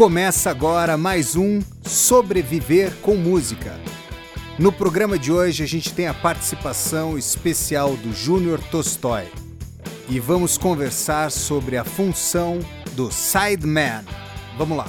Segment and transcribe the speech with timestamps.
[0.00, 3.78] Começa agora mais um Sobreviver com Música.
[4.58, 9.28] No programa de hoje a gente tem a participação especial do Júnior Tolstói
[10.08, 12.60] e vamos conversar sobre a função
[12.92, 14.02] do sideman.
[14.56, 14.88] Vamos lá.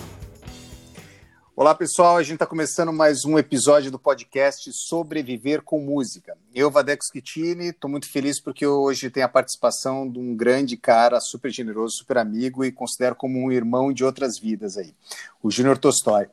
[1.54, 6.35] Olá pessoal, a gente está começando mais um episódio do podcast Sobreviver com Música.
[6.55, 11.20] Eu, Vadeco Schittini, estou muito feliz porque hoje tem a participação de um grande cara,
[11.20, 14.95] super generoso, super amigo e considero como um irmão de outras vidas aí,
[15.43, 16.29] o Júnior Tolstói.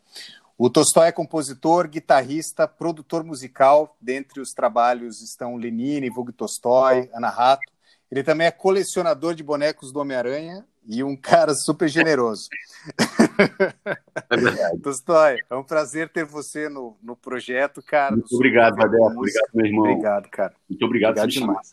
[0.56, 3.96] O Tolstói é compositor, guitarrista, produtor musical.
[4.00, 7.62] Dentre os trabalhos estão Lenine, Vug Tolstói, Ana Rato.
[8.10, 12.48] Ele também é colecionador de bonecos do Homem-Aranha e um cara super generoso.
[13.38, 14.80] É verdade.
[14.80, 18.16] Tolstói, é um prazer ter você no, no projeto, cara.
[18.16, 18.98] Muito obrigado, Vadé.
[18.98, 19.84] Obrigado, meu irmão.
[19.84, 20.54] Obrigado, cara.
[20.68, 21.70] Muito obrigado, obrigado demais.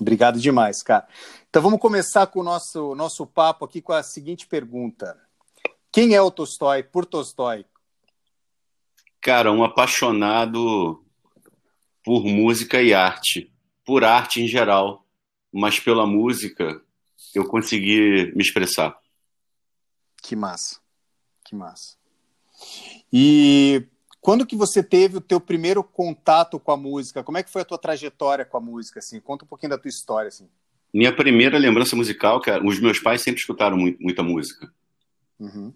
[0.00, 1.06] Obrigado demais, cara.
[1.48, 5.16] Então vamos começar com o nosso, nosso papo aqui com a seguinte pergunta.
[5.92, 7.64] Quem é o Tolstói por Tolstói?
[9.20, 11.02] Cara, um apaixonado
[12.04, 13.52] por música e arte,
[13.84, 15.04] por arte em geral,
[15.52, 16.80] mas pela música
[17.34, 18.96] eu consegui me expressar.
[20.22, 20.78] Que massa,
[21.44, 21.96] que massa.
[23.12, 23.86] E
[24.20, 27.22] quando que você teve o teu primeiro contato com a música?
[27.22, 28.98] Como é que foi a tua trajetória com a música?
[28.98, 30.48] Assim, conta um pouquinho da tua história, assim.
[30.92, 34.72] Minha primeira lembrança musical, cara, os meus pais sempre escutaram muito, muita música.
[35.38, 35.72] Uhum.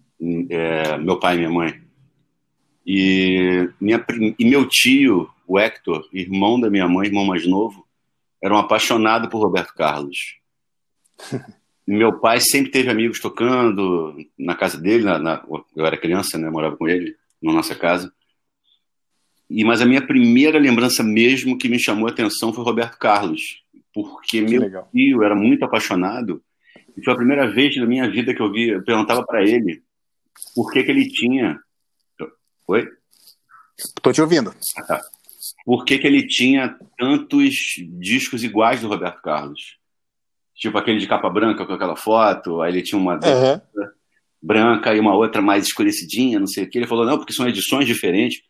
[0.49, 1.81] É, meu pai e minha mãe.
[2.85, 4.03] E, minha,
[4.37, 7.87] e meu tio, o Hector, irmão da minha mãe, irmão mais novo,
[8.41, 10.37] era um apaixonado por Roberto Carlos.
[11.85, 15.45] Meu pai sempre teve amigos tocando na casa dele, na, na,
[15.75, 18.11] eu era criança, né, morava com ele na nossa casa.
[19.49, 23.63] E mas a minha primeira lembrança mesmo que me chamou a atenção foi Roberto Carlos,
[23.93, 24.89] porque que meu legal.
[24.91, 26.41] tio era muito apaixonado
[26.97, 29.83] e foi a primeira vez na minha vida que eu vi, eu perguntava para ele
[30.55, 31.59] por que que ele tinha
[32.67, 32.87] Oi?
[34.01, 34.55] Tô te ouvindo.
[34.77, 35.01] Ah, tá.
[35.65, 37.55] Por que que ele tinha tantos
[37.99, 39.77] discos iguais do Roberto Carlos?
[40.55, 43.87] Tipo aquele de capa branca com aquela foto, aí ele tinha uma uhum.
[44.41, 46.77] branca e uma outra mais escurecidinha, não sei o que.
[46.77, 48.41] Ele falou, não, porque são edições diferentes.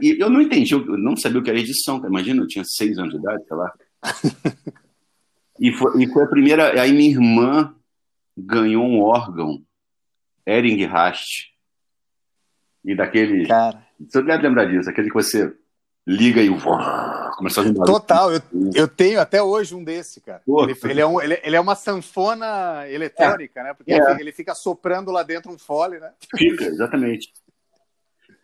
[0.00, 2.98] E eu não entendi, eu não sabia o que era edição, imagina, eu tinha seis
[2.98, 3.72] anos de idade, sei lá.
[5.60, 6.80] e, foi, e foi a primeira.
[6.80, 7.74] Aí minha irmã
[8.36, 9.62] ganhou um órgão,
[10.46, 11.50] Ering Rast.
[12.84, 13.46] E daquele.
[13.46, 13.86] Cara.
[14.00, 15.54] Você deve lembrar disso, aquele que você
[16.06, 16.48] liga e
[17.36, 18.40] começou a vir Total, eu,
[18.74, 20.42] eu tenho até hoje um desse, cara.
[20.46, 23.62] Ele, ele, é um, ele, ele, é uma sanfona eletrônica, é.
[23.62, 23.74] né?
[23.74, 24.20] Porque é.
[24.20, 26.10] ele fica soprando lá dentro um fole, né?
[26.36, 27.32] Fica, exatamente.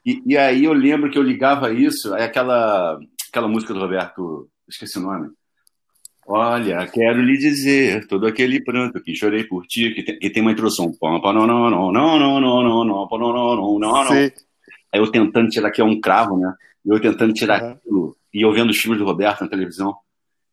[0.06, 2.98] E, e, aí eu lembro que eu ligava isso, aí aquela,
[3.28, 5.30] aquela música do Roberto, esqueci o nome.
[6.26, 10.42] Olha, quero lhe dizer todo aquele pranto que chorei por ti, que tem, que tem
[10.42, 10.92] uma introdução.
[14.12, 14.32] Sim.
[14.92, 16.54] Aí eu tentando tirar aqui é um cravo, né?
[16.94, 17.70] Eu tentando tirar uhum.
[17.70, 19.96] aquilo, e eu vendo os filmes do Roberto na televisão,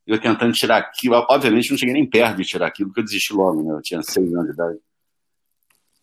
[0.05, 3.33] eu tentando tirar aquilo, obviamente não cheguei nem perto de tirar aquilo, porque eu desisti
[3.33, 3.73] logo, né?
[3.73, 4.77] Eu tinha seis anos de idade.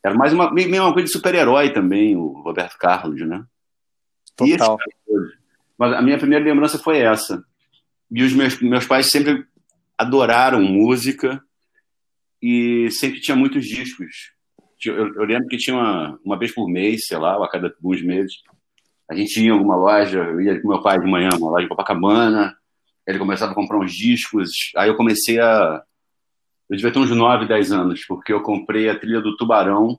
[0.05, 3.45] Era mais uma, meio uma coisa de super-herói também, o Roberto Carlos, né?
[4.37, 4.77] Total.
[5.79, 7.45] Mas a minha primeira lembrança foi essa.
[8.11, 9.47] E os meus, meus pais sempre
[9.97, 11.43] adoraram música
[12.43, 14.33] e sempre tinha muitos discos.
[14.85, 18.03] Eu, eu lembro que tinha uma, uma vez por mês, sei lá, a cada alguns
[18.03, 18.33] meses,
[19.13, 21.67] a gente ia em alguma loja, eu ia com meu pai de manhã, uma loja
[21.67, 22.57] em Copacabana,
[23.07, 25.83] ele começava a comprar uns discos, aí eu comecei a...
[26.71, 29.99] Eu devia ter uns 9, 10 anos, porque eu comprei a trilha do Tubarão.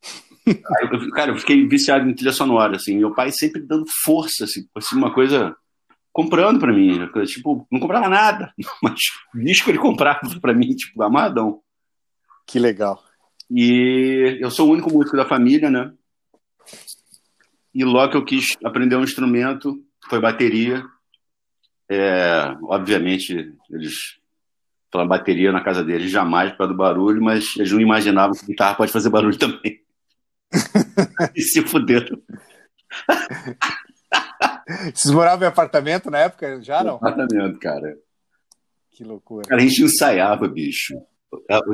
[0.46, 4.68] eu, cara, eu fiquei viciado em trilha sonora, assim, meu pai sempre dando força, assim,
[4.76, 5.56] assim uma coisa
[6.12, 9.00] comprando para mim, tipo, não comprava nada, mas
[9.34, 11.60] o disco ele comprava para mim, tipo, amadão.
[12.46, 13.02] Que legal.
[13.50, 15.92] E eu sou o único músico da família, né?
[17.74, 20.84] E logo que eu quis aprender um instrumento, foi bateria.
[21.90, 24.18] É, obviamente, eles
[24.92, 28.76] falaram bateria na casa deles jamais para do barulho, mas eles não imaginavam que guitarra
[28.76, 29.80] pode fazer barulho também.
[31.34, 32.22] e se fuderam.
[34.94, 36.94] Vocês moravam em apartamento na época já, não?
[36.96, 37.98] Apartamento, cara.
[38.92, 39.48] Que loucura.
[39.48, 40.94] Cara, a gente ensaiava, bicho.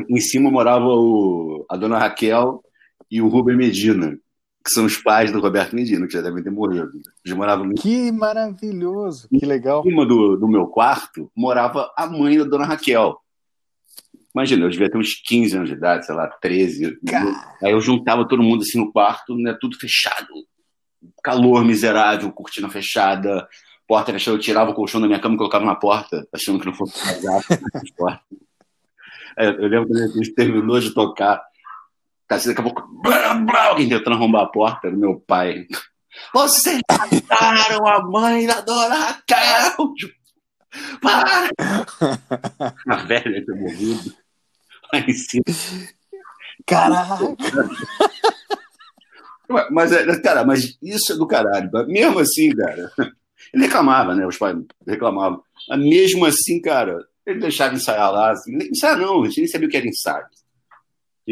[0.08, 2.64] Em cima morava o, a dona Raquel
[3.10, 4.18] e o Rubem Medina,
[4.64, 6.90] que são os pais do Roberto Medina, que já devem ter morrido.
[7.24, 7.74] Eles moravam no...
[7.74, 9.80] Que maravilhoso, que legal.
[9.80, 13.18] Em cima do, do meu quarto morava a mãe da dona Raquel.
[14.34, 17.00] Imagina, eu devia ter uns 15 anos de idade, sei lá, 13.
[17.06, 17.56] Car...
[17.62, 20.28] Aí eu juntava todo mundo assim no quarto, né, tudo fechado.
[21.22, 23.48] Calor miserável, cortina fechada,
[23.88, 24.36] porta fechada.
[24.36, 27.02] Eu tirava o colchão da minha cama e colocava na porta, achando que não fosse
[27.02, 27.42] casar.
[29.36, 31.42] eu lembro que a gente terminou de tocar
[32.30, 35.66] Assim, daqui a pouco, blá, blá, alguém tentando arrombar a porta, era meu pai.
[36.32, 39.94] Vocês mataram a mãe da Dona Raquel!
[41.02, 41.50] Para!
[42.88, 44.14] A velha ter morrido.
[44.92, 45.42] Lá em cima.
[46.66, 47.36] Caraca!
[49.72, 49.90] Mas,
[50.22, 51.68] cara, mas isso é do caralho.
[51.88, 52.92] Mesmo assim, cara,
[53.52, 54.24] ele reclamava, né?
[54.24, 54.56] Os pais
[54.86, 55.42] reclamavam.
[55.68, 58.30] Mas mesmo assim, cara, ele deixava ensaiar lá.
[58.30, 60.26] Assim, ensaiar não, a gente nem sabia o que era ensaio.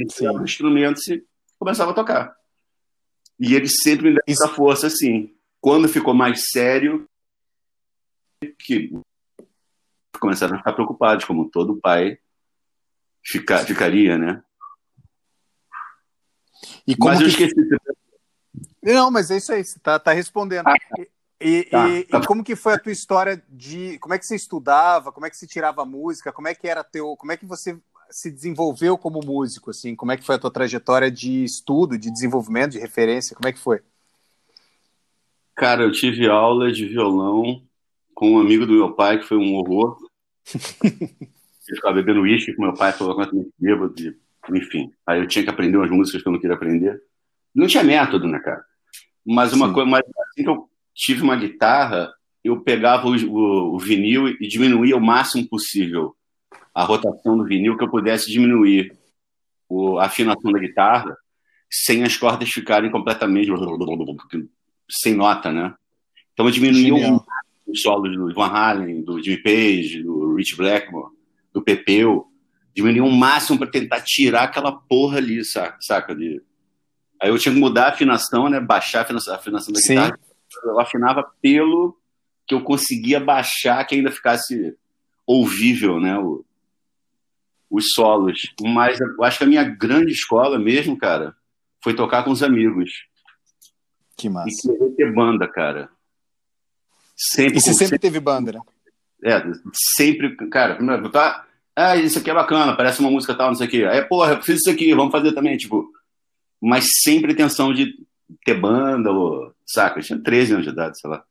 [0.06, 1.24] Pegava o instrumento e
[1.58, 2.36] começava a tocar.
[3.38, 5.34] E ele sempre me deu essa força, assim.
[5.60, 7.08] Quando ficou mais sério,
[8.58, 8.92] que
[10.20, 12.18] começaram a ficar preocupados, como todo pai
[13.24, 14.42] fica, ficaria, né?
[16.86, 17.54] E como mas eu esqueci.
[18.82, 20.66] Não, mas é isso aí, você tá, tá respondendo.
[20.66, 20.76] Ah,
[21.40, 22.18] e, tá, e, tá.
[22.18, 25.30] e, como que foi a tua história de como é que você estudava, como é
[25.30, 27.78] que você tirava música, como é que era teu, como é que você
[28.10, 32.10] se desenvolveu como músico, assim, como é que foi a tua trajetória de estudo, de
[32.10, 33.80] desenvolvimento, de referência, como é que foi?
[35.54, 37.62] Cara, eu tive aula de violão
[38.14, 39.98] com um amigo do meu pai que foi um horror.
[41.68, 43.94] Ele ficava bebendo uísque com meu pai, falou completamente bêbado,
[44.54, 44.90] enfim.
[45.06, 46.98] Aí eu tinha que aprender umas músicas que eu não queria aprender.
[47.54, 48.64] Não tinha método, né, cara?
[49.26, 49.74] Mas uma Sim.
[49.74, 52.10] coisa, mas assim que eu tive uma guitarra,
[52.42, 56.16] eu pegava o, o, o, vinil e diminuía o máximo possível
[56.78, 58.96] a rotação do vinil, que eu pudesse diminuir
[59.98, 61.16] a afinação da guitarra
[61.68, 63.50] sem as cordas ficarem completamente
[64.88, 65.74] sem nota, né?
[66.32, 67.18] Então eu diminuía um,
[67.66, 71.10] os solos do Van Halen, do Jimmy Page, do Rich Blackmore,
[71.52, 72.28] do Pepeu,
[72.72, 75.78] diminuía o máximo para tentar tirar aquela porra ali, saca?
[75.80, 76.40] saca de...
[77.20, 78.60] Aí eu tinha que mudar a afinação, né?
[78.60, 79.96] Baixar a afinação, a afinação da Sim.
[79.96, 80.20] guitarra.
[80.62, 81.98] Eu afinava pelo
[82.46, 84.76] que eu conseguia baixar, que ainda ficasse
[85.26, 86.16] ouvível, né?
[86.16, 86.44] O,
[87.70, 88.54] os solos.
[88.60, 91.34] Mas eu acho que a minha grande escola mesmo, cara,
[91.82, 92.90] foi tocar com os amigos.
[94.16, 94.48] Que massa.
[94.50, 95.90] E querer ter banda, cara.
[97.16, 98.60] Sempre, e você sempre, sempre teve banda, né?
[99.24, 99.42] É,
[99.96, 100.78] sempre, cara,
[101.10, 103.84] tá, ah, isso aqui é bacana, parece uma música tal, não sei o quê.
[103.84, 105.88] Aí, porra, eu fiz isso aqui, vamos fazer também, tipo.
[106.60, 107.94] Mas sempre intenção de
[108.44, 110.00] ter banda, ou, saca?
[110.00, 111.24] Eu tinha 13 anos de idade, sei lá.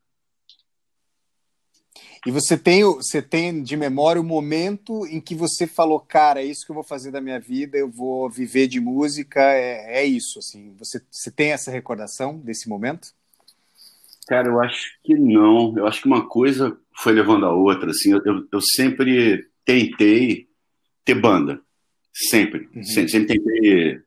[2.28, 6.46] E você tem, você tem de memória o momento em que você falou, cara, é
[6.46, 10.06] isso que eu vou fazer da minha vida, eu vou viver de música, é, é
[10.06, 10.76] isso, assim.
[10.78, 13.14] Você, você tem essa recordação desse momento?
[14.28, 15.74] Cara, eu acho que não.
[15.78, 18.12] Eu acho que uma coisa foi levando a outra, assim.
[18.12, 20.50] Eu, eu, eu sempre tentei
[21.06, 21.62] ter banda.
[22.14, 22.68] Sempre.
[22.76, 22.84] Uhum.
[22.84, 23.10] sempre.
[23.10, 24.02] Sempre tentei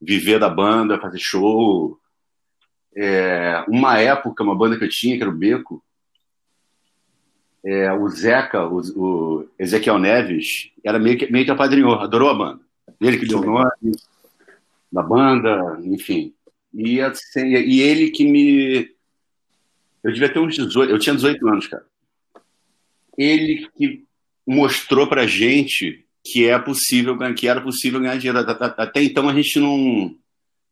[0.00, 1.98] viver da banda, fazer show.
[2.94, 5.82] É, uma época, uma banda que eu tinha, que era o Beco,
[7.64, 12.34] é, o Zeca, o, o, Ezequiel Neves, era meio que, meio que apadrinhou, adorou a
[12.34, 12.60] banda.
[13.00, 13.96] Ele que deu o nome
[14.92, 16.34] da banda, enfim.
[16.72, 18.90] E, assim, e ele que me.
[20.02, 21.84] Eu devia ter uns 18, eu tinha 18 anos, cara.
[23.16, 24.04] Ele que
[24.46, 28.38] mostrou pra gente que é possível, que era possível ganhar dinheiro.
[28.38, 30.14] Até então a gente não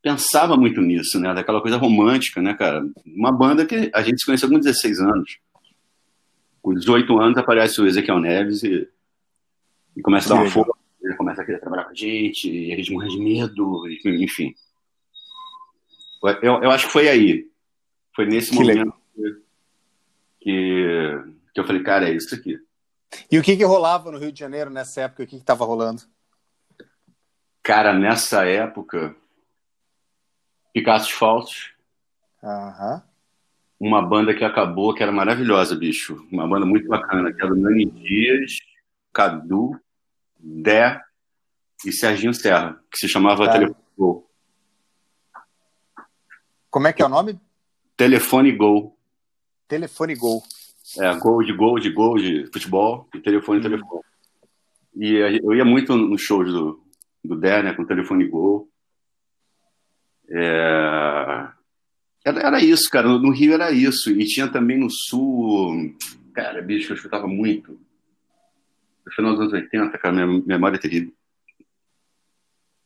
[0.02, 1.32] pensava muito nisso, né?
[1.32, 2.84] Daquela coisa romântica, né, cara?
[3.06, 5.38] Uma banda que a gente se conheceu com 16 anos
[6.62, 8.88] com 18 anos aparece o Ezequiel Neves e,
[9.96, 10.72] e começa a dar uma força,
[11.02, 14.54] ele começa a querer trabalhar com a gente, e a gente morre de medo, enfim.
[16.40, 17.50] Eu, eu acho que foi aí.
[18.14, 18.94] Foi nesse que momento
[20.40, 22.56] que, que eu falei, cara, é isso aqui.
[23.30, 25.24] E o que, que rolava no Rio de Janeiro nessa época?
[25.24, 26.02] O que estava rolando?
[27.62, 29.16] Cara, nessa época,
[30.72, 31.72] Picassos Falsos.
[32.42, 33.02] Aham
[33.82, 36.24] uma banda que acabou, que era maravilhosa, bicho.
[36.30, 38.58] Uma banda muito bacana, que era o Nani Dias,
[39.12, 39.72] Cadu,
[40.38, 41.00] Dé
[41.84, 43.54] e Serginho Serra, que se chamava tá.
[43.54, 44.30] Telefone Gol.
[46.70, 47.40] Como é que é o nome?
[47.96, 48.96] Telefone Gol.
[49.66, 50.42] Telefone Gol.
[50.98, 53.62] É, gol de gol, de gol de futebol, e telefone, hum.
[53.62, 54.02] telefone.
[54.94, 56.80] E eu ia muito nos shows do,
[57.24, 58.68] do Dé, né, com telefone Gol.
[60.30, 61.48] É...
[62.24, 63.08] Era, era isso, cara.
[63.08, 64.10] No, Rio era isso.
[64.10, 65.94] E tinha também no Sul.
[66.34, 67.78] Cara, bicho, eu escutava muito.
[69.04, 71.12] No final dos anos 80, cara, minha memória é terrível.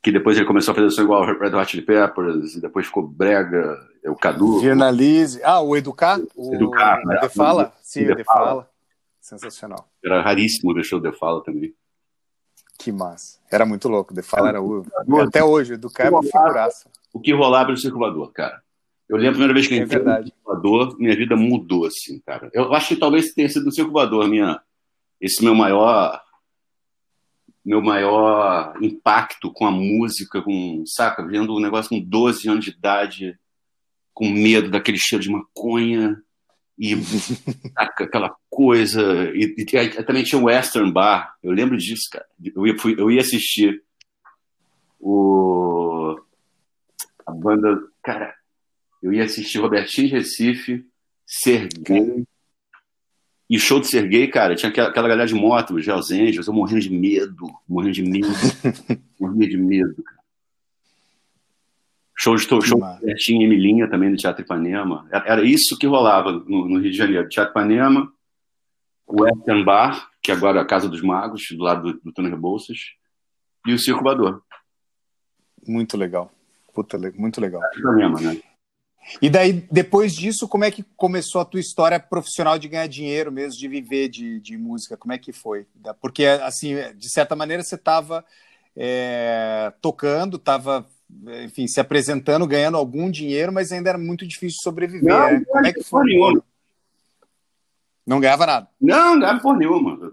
[0.02, 2.86] Que depois ele começou a fazer som igual ao Red Hot Chili Peppers, e depois
[2.86, 4.60] ficou brega, é o Cadu.
[4.62, 5.40] Jornalize.
[5.42, 6.20] Ah, o Educar?
[6.34, 7.02] O Educar.
[7.04, 7.72] O The Fala?
[7.82, 8.70] Sim, o The Fala.
[9.20, 9.90] Sensacional.
[10.04, 11.74] Era raríssimo ver show The Fala também.
[12.78, 13.40] Que massa.
[13.50, 14.14] Era muito louco.
[14.14, 14.86] The Fala era o.
[15.20, 16.88] Até hoje, o Educar é uma figuraça.
[17.12, 18.62] O que rolava no circulador, cara.
[19.08, 21.86] Eu lembro a primeira vez que eu é entrei é no circulador, minha vida mudou,
[21.86, 22.50] assim, cara.
[22.52, 24.60] Eu acho que talvez tenha sido no circulador, minha,
[25.20, 26.20] esse meu maior
[27.64, 32.70] meu maior impacto com a música, com, saca, vendo um negócio com 12 anos de
[32.70, 33.36] idade,
[34.14, 36.16] com medo daquele cheiro de maconha
[36.78, 36.94] e
[37.74, 39.02] saca, aquela coisa.
[39.34, 42.24] E, e, e, também tinha o Western Bar, eu lembro disso, cara.
[42.54, 43.82] Eu ia, fui, eu ia assistir
[45.00, 46.16] o
[47.26, 48.32] a banda, cara,
[49.02, 50.84] eu ia assistir Robertinho Recife,
[51.24, 52.26] Serguei,
[53.48, 56.52] e show de Serguei, cara, tinha aquela, aquela galera de moto, os Hells Angels, eu
[56.52, 58.28] morrendo de medo, morrendo de medo,
[59.20, 60.16] morria de medo, cara.
[62.18, 65.06] Show de show Bertinho e Emilinha também no Teatro Ipanema.
[65.12, 67.28] Era isso que rolava no, no Rio de Janeiro.
[67.28, 68.10] Teatro Ipanema,
[69.06, 72.32] o Western Bar, que agora é a Casa dos Magos, do lado do, do Túnel
[72.32, 72.78] Rebouças,
[73.66, 74.42] e o Circo Bador.
[75.68, 76.32] Muito legal.
[76.74, 77.60] Puta, muito legal.
[77.60, 78.40] Teatro Ipanema, né?
[79.20, 83.30] E daí, depois disso, como é que começou a tua história profissional de ganhar dinheiro
[83.30, 84.96] mesmo, de viver de, de música?
[84.96, 85.66] Como é que foi?
[86.00, 88.24] Porque, assim, de certa maneira, você estava
[88.76, 90.86] é, tocando, estava,
[91.44, 95.08] enfim, se apresentando, ganhando algum dinheiro, mas ainda era muito difícil sobreviver.
[95.08, 95.44] Não, né?
[95.46, 96.04] Como é que foi?
[96.04, 96.44] Nenhuma.
[98.06, 98.68] Não ganhava nada?
[98.80, 100.12] Não, não ganhava por nenhuma.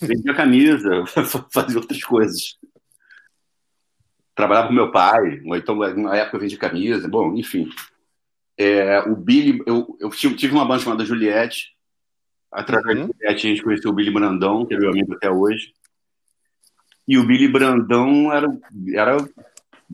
[0.00, 1.04] Vendia camisa,
[1.52, 2.56] fazia outras coisas.
[4.34, 7.68] Trabalhava com meu pai, ou então na época eu vendia camisa, bom, enfim.
[8.58, 11.76] É, o Billy, eu, eu tive uma banda chamada Juliette.
[12.50, 13.06] Através uhum.
[13.06, 15.72] da Juliette a gente conheceu o Billy Brandão, que é meu amigo até hoje.
[17.06, 18.48] E o Billy Brandão era,
[18.94, 19.16] era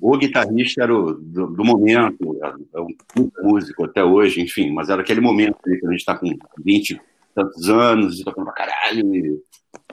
[0.00, 2.38] o guitarrista era o, do, do, momento,
[2.74, 6.26] é um músico até hoje, enfim, mas era aquele momento que a gente está com
[6.58, 7.00] 20 e
[7.34, 9.14] tantos anos e tocando pra caralho.
[9.14, 9.40] E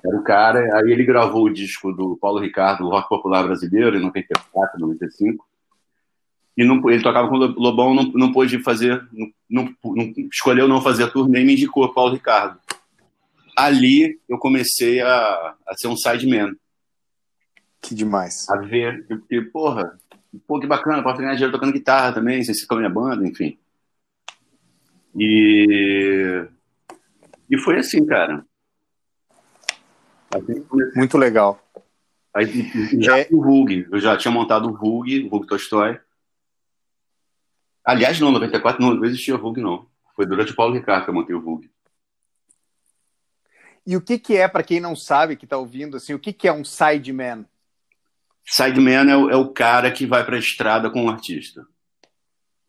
[0.04, 4.02] era o cara, aí ele gravou o disco do Paulo Ricardo, Rock Popular Brasileiro, em
[4.02, 5.46] 94, 95
[6.58, 9.08] e não, ele tocava com o Lobão, não, não pôde fazer,
[9.50, 12.60] não, não, escolheu não fazer a turnê e me indicou Paulo Ricardo.
[13.58, 16.56] Ali eu comecei a, a ser um sideman.
[17.82, 18.48] Que demais.
[18.50, 19.98] A ver, porque, porra,
[20.46, 23.28] pô, que bacana, posso ganhar dinheiro tocando guitarra também, sem ser com a minha banda,
[23.28, 23.58] enfim.
[25.16, 26.48] E,
[27.50, 28.46] e foi assim, cara.
[30.34, 30.66] Assim,
[30.96, 31.62] Muito legal.
[32.34, 32.46] Aí,
[33.00, 33.28] já é...
[33.32, 36.00] o Vug, eu já tinha montado o Vug, o Vug Tolstói.
[37.86, 39.88] Aliás, não, 94 não, não existia VUG, não.
[40.16, 41.70] Foi durante o Paulo Ricardo que eu montei o VUG.
[43.86, 46.32] E o que, que é, para quem não sabe, que está ouvindo, assim, o que,
[46.32, 47.46] que é um sideman?
[48.46, 51.66] Sideman é o, é o cara que vai para a estrada com o um artista.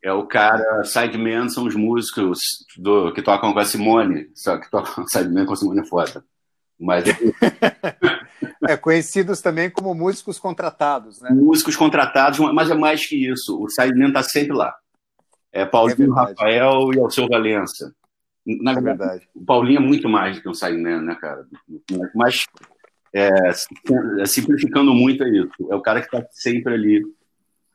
[0.02, 2.38] É o cara, sideman são os músicos
[2.76, 6.24] do, que tocam com a Simone, só que tocam sideman com a Simone é foda.
[6.80, 7.04] Mas
[8.68, 11.30] é conhecidos também como músicos contratados, né?
[11.30, 13.62] Músicos contratados, mas é mais que isso.
[13.62, 14.74] O sideman está sempre lá.
[15.52, 17.94] É Paulinho é Rafael e Alceu Valença.
[18.44, 19.28] Na é verdade.
[19.34, 21.46] O Paulinho é muito mais do que um sideman, né, cara?
[22.14, 22.46] Mas
[23.14, 23.28] é,
[24.20, 25.52] é, simplificando muito é isso.
[25.70, 27.02] É o cara que está sempre ali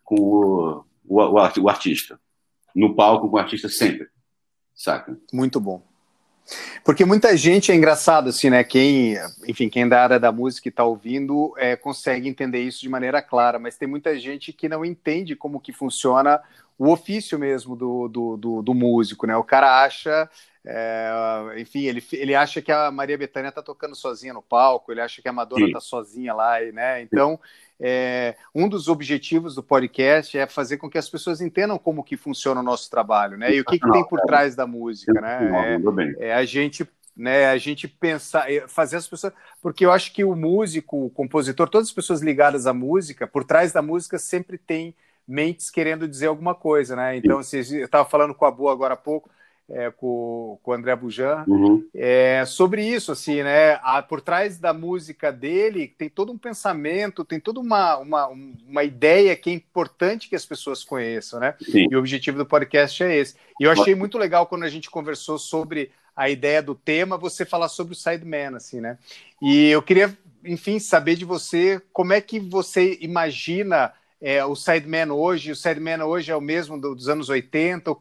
[0.03, 2.19] com o, o, o, o artista.
[2.75, 4.07] No palco com o artista sempre.
[4.75, 5.17] Saca?
[5.31, 5.81] Muito bom.
[6.83, 8.63] Porque muita gente é engraçado, assim, né?
[8.63, 9.17] Quem,
[9.47, 12.89] enfim, quem é da área da música e está ouvindo é, consegue entender isso de
[12.89, 16.41] maneira clara, mas tem muita gente que não entende como que funciona
[16.77, 19.35] o ofício mesmo do, do, do, do músico, né?
[19.35, 20.29] O cara acha,
[20.65, 21.11] é,
[21.57, 25.21] enfim, ele, ele acha que a Maria Bethânia está tocando sozinha no palco, ele acha
[25.21, 27.01] que a Madonna está sozinha lá, né?
[27.01, 27.39] Então,
[27.79, 32.15] é, um dos objetivos do podcast é fazer com que as pessoas entendam como que
[32.15, 33.53] funciona o nosso trabalho, né?
[33.53, 35.79] E o que, que tem por trás da música, né?
[36.19, 40.13] É, é a gente né, a gente pensar, é, fazer as pessoas, porque eu acho
[40.13, 44.19] que o músico, o compositor, todas as pessoas ligadas à música, por trás da música
[44.19, 44.93] sempre tem
[45.27, 47.17] mentes querendo dizer alguma coisa, né?
[47.17, 49.29] Então, assim, eu estava falando com a Boa agora há pouco,
[49.69, 51.85] é, com, com o André Bujan, uhum.
[51.93, 53.73] é, sobre isso, assim, né?
[53.83, 58.83] A, por trás da música dele tem todo um pensamento, tem toda uma, uma, uma
[58.83, 61.55] ideia que é importante que as pessoas conheçam, né?
[61.61, 61.87] Sim.
[61.91, 63.35] E o objetivo do podcast é esse.
[63.59, 67.45] E eu achei muito legal quando a gente conversou sobre a ideia do tema, você
[67.45, 68.97] falar sobre o Sideman, assim, né?
[69.41, 75.11] E eu queria, enfim, saber de você como é que você imagina é, o Sideman
[75.11, 77.91] hoje, o Sideman hoje é o mesmo dos anos 80?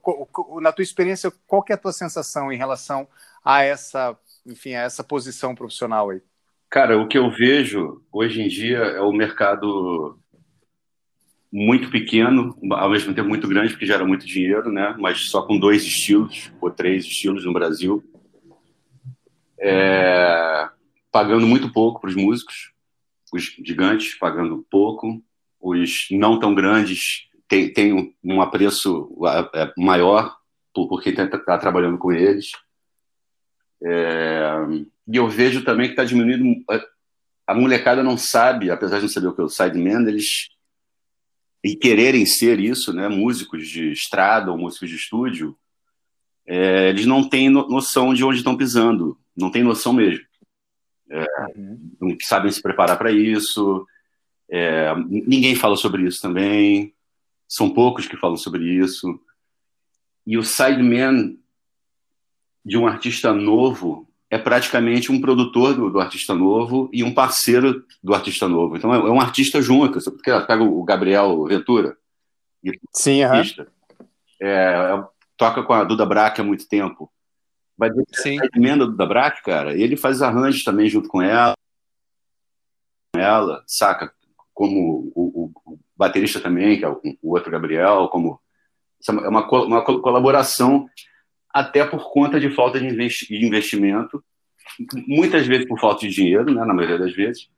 [0.60, 3.06] Na tua experiência, qual é a tua sensação em relação
[3.44, 6.22] a essa, enfim, a essa posição profissional aí?
[6.70, 10.18] Cara, o que eu vejo hoje em dia é o mercado
[11.52, 14.94] muito pequeno, ao mesmo tempo muito grande, porque gera muito dinheiro, né?
[14.98, 18.02] Mas só com dois estilos ou três estilos no Brasil,
[19.58, 20.68] é...
[21.12, 22.72] pagando muito pouco para os músicos,
[23.32, 25.22] os gigantes pagando pouco,
[25.60, 29.08] os não tão grandes têm, têm um, um apreço
[29.54, 30.36] é, maior
[30.74, 32.52] por, por quem está tá trabalhando com eles.
[33.82, 34.50] É,
[35.08, 36.62] e eu vejo também que está diminuindo.
[36.70, 36.82] É,
[37.46, 40.48] a molecada não sabe, apesar de não saber o que é o sideman, eles
[41.66, 45.56] e quererem ser isso, né, músicos de estrada ou músicos de estúdio,
[46.46, 50.24] é, eles não têm noção de onde estão pisando, não têm noção mesmo.
[51.10, 51.90] É, uhum.
[52.00, 53.84] Não sabem se preparar para isso,
[54.50, 56.94] é, ninguém fala sobre isso também,
[57.48, 59.20] são poucos que falam sobre isso.
[60.26, 61.38] E o sideman
[62.64, 67.84] de um artista novo é praticamente um produtor do, do, artista novo e um parceiro
[68.02, 68.76] do artista novo.
[68.76, 70.00] Então é, é um artista junto.
[70.00, 71.96] Você pega o Gabriel Ventura,
[72.92, 73.68] Sim, artista,
[74.42, 75.04] é, é,
[75.36, 77.10] toca com a Duda Braque há muito tempo.
[77.78, 78.38] Vai ver Sim.
[78.40, 79.76] a emenda Duda Braque, cara.
[79.76, 81.54] Ele faz arranjos também junto com ela,
[83.14, 84.12] ela, saca?
[84.56, 88.40] Como o, o, o baterista também, que é o, o outro Gabriel, como
[89.06, 90.88] é uma, uma colaboração
[91.52, 94.24] até por conta de falta de investimento,
[95.06, 97.50] muitas vezes por falta de dinheiro, né, na maioria das vezes.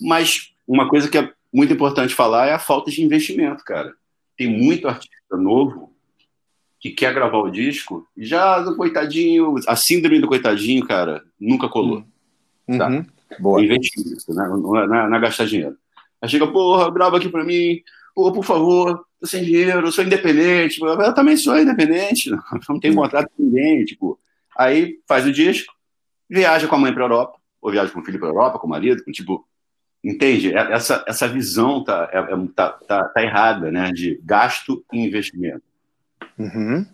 [0.00, 3.92] Mas uma coisa que é muito importante falar é a falta de investimento, cara.
[4.34, 5.94] Tem muito artista novo
[6.80, 11.68] que quer gravar o disco e já, do coitadinho, a síndrome do coitadinho, cara, nunca
[11.68, 12.04] colou.
[12.66, 12.78] Uhum.
[12.78, 13.06] Tá?
[13.38, 13.62] Boa.
[13.62, 14.48] Investir isso, né?
[14.48, 15.76] Não é, não é gastar dinheiro.
[16.20, 17.80] Aí chega, porra, grava aqui pra mim,
[18.14, 20.80] pô, por favor, tô sem dinheiro, sou independente.
[20.80, 22.30] Eu também sou independente,
[22.68, 24.18] não tenho contrato com ninguém, tipo.
[24.56, 25.72] Aí faz o disco,
[26.28, 28.70] viaja com a mãe para Europa, ou viaja com o filho para Europa, com o
[28.70, 29.46] marido, com, tipo,
[30.02, 30.52] entende?
[30.52, 33.92] É, essa, essa visão tá, é, é, tá, tá, tá, errada, né?
[33.92, 35.62] De gasto e investimento.
[36.36, 36.84] Uhum.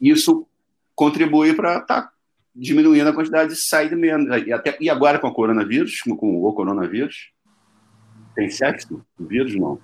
[0.00, 0.46] Isso
[0.94, 2.10] contribui para tá
[2.54, 4.28] diminuindo a quantidade de sidemen.
[4.46, 7.30] E, até, e agora com o coronavírus, com o coronavírus,
[8.34, 9.04] tem sexo?
[9.18, 9.80] O vírus não.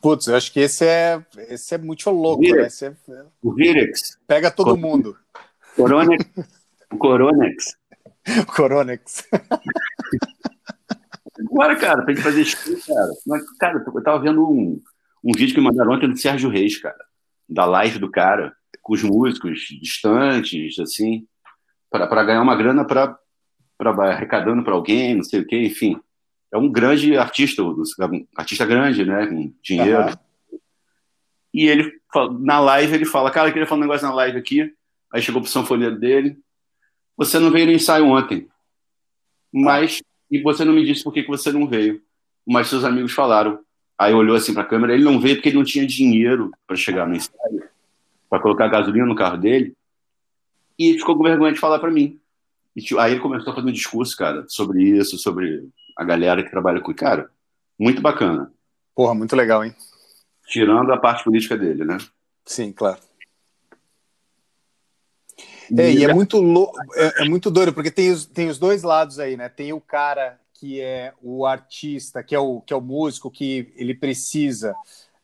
[0.00, 2.66] Putz, eu acho que esse é, esse é muito louco, né?
[2.66, 2.96] Esse é...
[3.42, 4.18] O Virex.
[4.26, 4.76] Pega todo Cor...
[4.76, 5.16] mundo.
[5.74, 6.24] Coronex.
[6.92, 7.78] o Coronex.
[8.54, 9.28] Coronex.
[11.50, 12.56] Agora, cara, tem que fazer isso,
[12.86, 13.40] cara.
[13.58, 14.80] Cara, eu tava vendo um,
[15.22, 17.02] um vídeo que mandaram ontem do Sérgio Reis, cara.
[17.48, 21.26] Da live do cara, com os músicos distantes, assim,
[21.90, 23.18] para ganhar uma grana para
[23.80, 25.98] arrecadando para alguém, não sei o quê, enfim
[26.54, 27.82] é um grande artista, um
[28.36, 30.04] artista grande, né, com dinheiro.
[30.04, 30.58] Uhum.
[31.52, 31.92] E ele,
[32.38, 34.72] na live, ele fala, cara, eu queria falar um negócio na live aqui.
[35.12, 36.38] Aí chegou pro sanfoneiro dele,
[37.16, 38.48] você não veio no ensaio ontem,
[39.52, 42.00] mas, e você não me disse por que, que você não veio,
[42.46, 43.58] mas seus amigos falaram.
[43.98, 46.76] Aí olhou assim para a câmera, ele não veio porque ele não tinha dinheiro para
[46.76, 47.64] chegar no ensaio,
[48.30, 49.76] para colocar gasolina no carro dele,
[50.78, 52.20] e ficou com vergonha de falar para mim.
[52.76, 56.50] E, aí ele começou a fazer um discurso, cara, sobre isso, sobre a galera que
[56.50, 56.94] trabalha com.
[56.94, 57.30] Cara,
[57.78, 58.52] muito bacana.
[58.94, 59.74] Porra, muito legal, hein?
[60.46, 61.98] Tirando a parte política dele, né?
[62.44, 62.98] Sim, claro.
[65.76, 66.72] É, e é muito, lou...
[66.94, 69.48] é, é, muito doido, porque tem os, tem os dois lados aí, né?
[69.48, 73.72] Tem o cara que é o artista, que é o, que é o músico, que
[73.76, 74.74] ele precisa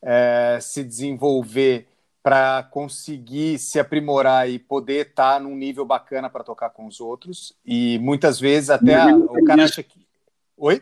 [0.01, 1.87] é, se desenvolver
[2.23, 6.99] para conseguir se aprimorar e poder estar tá num nível bacana para tocar com os
[6.99, 7.53] outros.
[7.65, 10.01] E muitas vezes até a, o cara acha que.
[10.61, 10.79] Oi?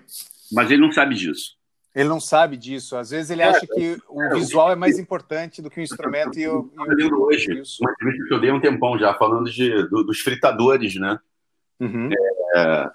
[0.52, 1.58] Mas ele não sabe disso.
[1.96, 2.98] Ele não sabe disso.
[2.98, 5.84] Às vezes ele é, acha que o é, visual é mais importante do que o
[5.84, 6.70] instrumento e o.
[6.78, 7.78] Eu lembro hoje, isso.
[7.82, 11.18] uma entrevista que eu dei um tempão já, falando de, do, dos fritadores, né?
[11.80, 12.10] Uhum.
[12.56, 12.92] É,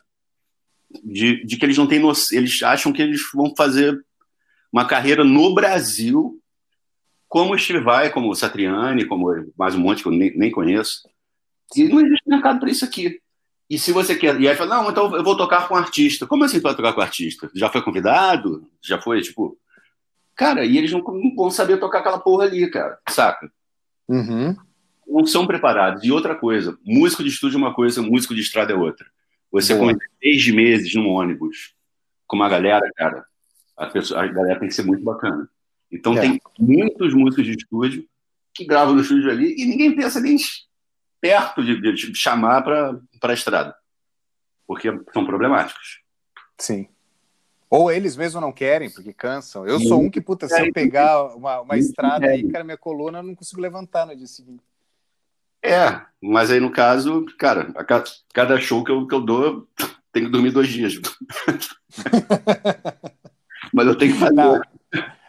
[1.02, 3.98] de, de que eles não têm noção, eles acham que eles vão fazer
[4.70, 6.38] uma carreira no Brasil
[7.26, 10.50] como o Steve Vai, como o Satriani, como mais um monte que eu nem, nem
[10.50, 11.00] conheço.
[11.74, 13.22] E não existe mercado para isso aqui.
[13.74, 14.40] E se você quer.
[14.40, 16.28] E aí fala, não, então eu vou tocar com um artista.
[16.28, 17.50] Como assim tu vai tocar com um artista?
[17.52, 18.70] Já foi convidado?
[18.80, 19.58] Já foi, tipo.
[20.36, 23.50] Cara, e eles não, não vão saber tocar aquela porra ali, cara, saca?
[24.06, 24.54] Uhum.
[25.08, 26.04] Não são preparados.
[26.04, 29.06] E outra coisa, músico de estúdio é uma coisa, músico de estrada é outra.
[29.50, 29.90] Você com
[30.22, 31.74] seis meses num ônibus
[32.28, 33.24] com uma galera, cara,
[33.76, 35.48] a, pessoa, a galera tem que ser muito bacana.
[35.90, 36.20] Então é.
[36.20, 38.06] tem muitos músicos de estúdio
[38.54, 40.36] que gravam no estúdio ali e ninguém pensa nem
[41.24, 43.74] perto de, de chamar para a estrada,
[44.66, 46.02] porque são problemáticos.
[46.58, 46.86] Sim.
[47.70, 49.66] Ou eles mesmo não querem, porque cansam.
[49.66, 53.20] Eu sou um que, puta, se eu pegar uma, uma estrada aí, cara, minha coluna
[53.20, 54.62] eu não consigo levantar no dia seguinte.
[55.64, 57.82] É, mas aí no caso, cara, a
[58.34, 59.66] cada show que eu, que eu dou,
[60.12, 60.92] tenho que dormir dois dias.
[63.72, 64.34] mas eu tenho que fazer.
[64.34, 64.60] Não.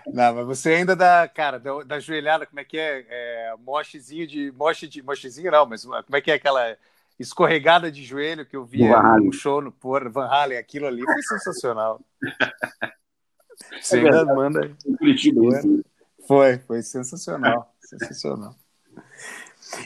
[0.07, 3.05] Não, mas você ainda dá, cara, da, da joelhada, como é que é?
[3.09, 4.51] é mochezinho de.
[4.51, 5.01] Moche de.
[5.01, 6.77] Mochezinho não, mas como é que é aquela
[7.19, 11.21] escorregada de joelho que eu vi no show no por Van Halen, aquilo ali foi
[11.21, 12.01] sensacional.
[13.81, 14.75] Você é ainda manda.
[16.27, 17.73] Foi, foi sensacional.
[17.79, 18.55] sensacional.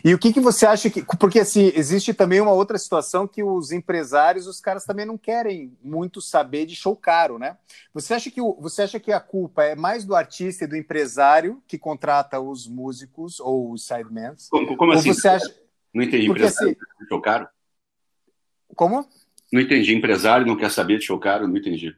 [0.03, 1.03] E o que, que você acha que.
[1.03, 5.77] Porque assim, existe também uma outra situação que os empresários, os caras também não querem
[5.83, 7.57] muito saber de show caro, né?
[7.93, 10.75] Você acha que, o, você acha que a culpa é mais do artista e do
[10.75, 14.47] empresário que contrata os músicos ou os sidemans?
[14.49, 15.13] Como, como assim?
[15.13, 15.55] Você acha...
[15.93, 16.27] Não entendi.
[16.27, 17.07] Porque, empresário assim...
[17.07, 17.47] show caro?
[18.75, 19.07] Como?
[19.51, 19.95] Não entendi.
[19.95, 21.47] Empresário não quer saber de show caro?
[21.47, 21.95] Não entendi.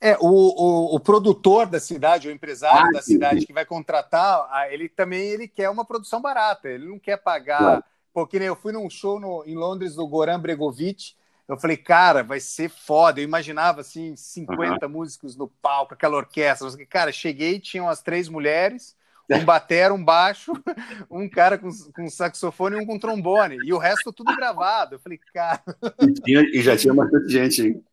[0.00, 3.46] É, o, o, o, produtor da cidade, o empresário ah, da cidade sim.
[3.46, 7.58] que vai contratar, ele também ele quer uma produção barata, ele não quer pagar.
[7.58, 7.84] Claro.
[8.12, 11.14] Porque né, eu fui num show no, em Londres do Goran Bregovic,
[11.50, 13.20] eu falei, cara, vai ser foda.
[13.20, 14.92] Eu imaginava assim, 50 uhum.
[14.92, 16.68] músicos no palco, aquela orquestra.
[16.86, 18.96] Cara, cheguei, tinham as três mulheres,
[19.28, 20.52] um batera, um baixo,
[21.10, 23.58] um cara com, com saxofone e um com trombone.
[23.64, 24.94] E o resto tudo gravado.
[24.94, 25.60] Eu falei, cara.
[26.00, 27.84] E, tinha, e já tinha bastante gente, hein?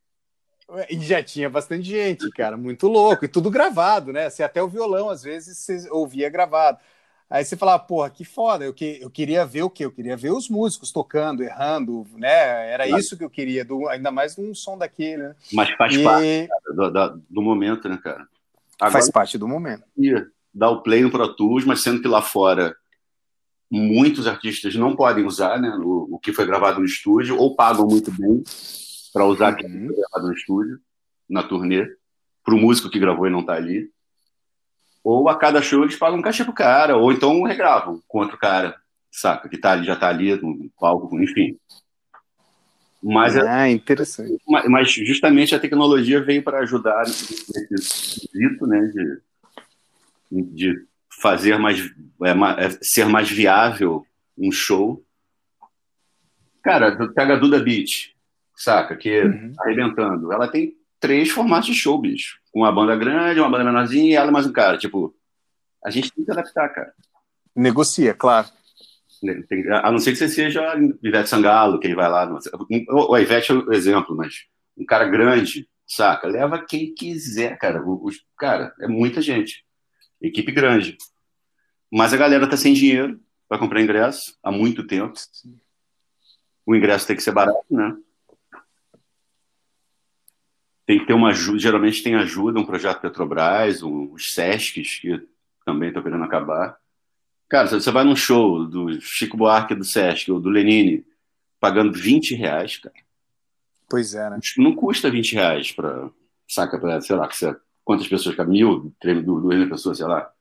[0.89, 4.25] E já tinha bastante gente, cara, muito louco, e tudo gravado, né?
[4.25, 6.77] Assim, até o violão, às vezes, você ouvia gravado.
[7.29, 9.83] Aí você falava, porra, que foda, eu, que, eu queria ver o quê?
[9.83, 12.71] Eu queria ver os músicos tocando, errando, né?
[12.71, 13.01] Era claro.
[13.01, 15.35] isso que eu queria, do, ainda mais num som daquele, né?
[15.51, 16.03] Mas faz e...
[16.03, 18.25] parte cara, do, do, momento, né, cara?
[18.79, 19.83] Agora, faz parte do momento.
[20.53, 22.75] Dar o play no Pro Tools, mas sendo que lá fora
[23.69, 27.85] muitos artistas não podem usar né, o, o que foi gravado no estúdio, ou pagam
[27.85, 28.41] muito bem,
[29.17, 29.87] para usar aquilo uhum.
[29.87, 30.79] gravado no estúdio,
[31.27, 31.87] na turnê,
[32.43, 33.89] para o músico que gravou e não está ali.
[35.03, 38.37] Ou a cada show eles pagam um cachê pro cara, ou então regravam com outro
[38.37, 38.79] cara,
[39.11, 39.49] saca?
[39.49, 41.57] Que tá ali, já está ali no palco, enfim.
[43.01, 44.39] Mas, é ah, interessante.
[44.45, 48.81] Mas justamente a tecnologia veio para ajudar nesse quesito, né?
[50.29, 51.79] De, de fazer mais,
[52.21, 54.05] é, é, ser mais viável
[54.37, 55.03] um show.
[56.61, 58.15] Cara, pega a Duda Beat,
[58.57, 58.97] saca?
[58.97, 59.53] Que uhum.
[59.53, 60.33] tá arrebentando.
[60.33, 62.39] Ela tem três formatos de show, bicho.
[62.53, 64.77] Uma banda grande, uma banda menorzinha e ela mais um cara.
[64.77, 65.15] Tipo,
[65.85, 66.91] a gente tem que adaptar, cara.
[67.55, 68.47] Negocia, claro.
[69.47, 72.29] Tem, a não ser que você seja Ivete Sangalo, quem vai lá.
[72.89, 74.45] O Ivete é o exemplo, mas
[74.77, 76.27] um cara grande, saca?
[76.27, 77.81] Leva quem quiser, cara.
[77.83, 79.65] Os, cara, é muita gente.
[80.21, 80.97] Equipe grande.
[81.91, 85.13] Mas a galera tá sem dinheiro para comprar ingresso há muito tempo.
[86.65, 87.95] O ingresso tem que ser barato, né?
[90.87, 95.21] Tem que ter uma ajuda, geralmente tem ajuda, um projeto Petrobras, um, os Sescs, que
[95.65, 96.77] também estão querendo acabar.
[97.49, 101.05] Cara, você vai num show do Chico Buarque do Sesc ou do Lenine,
[101.59, 102.95] pagando 20 reais, cara.
[103.89, 104.39] Pois é, né?
[104.57, 106.09] Não custa 20 reais para,
[106.47, 107.29] saca, para, sei lá,
[107.83, 108.93] quantas pessoas, cara, mil,
[109.25, 110.31] duas mil pessoas, sei lá.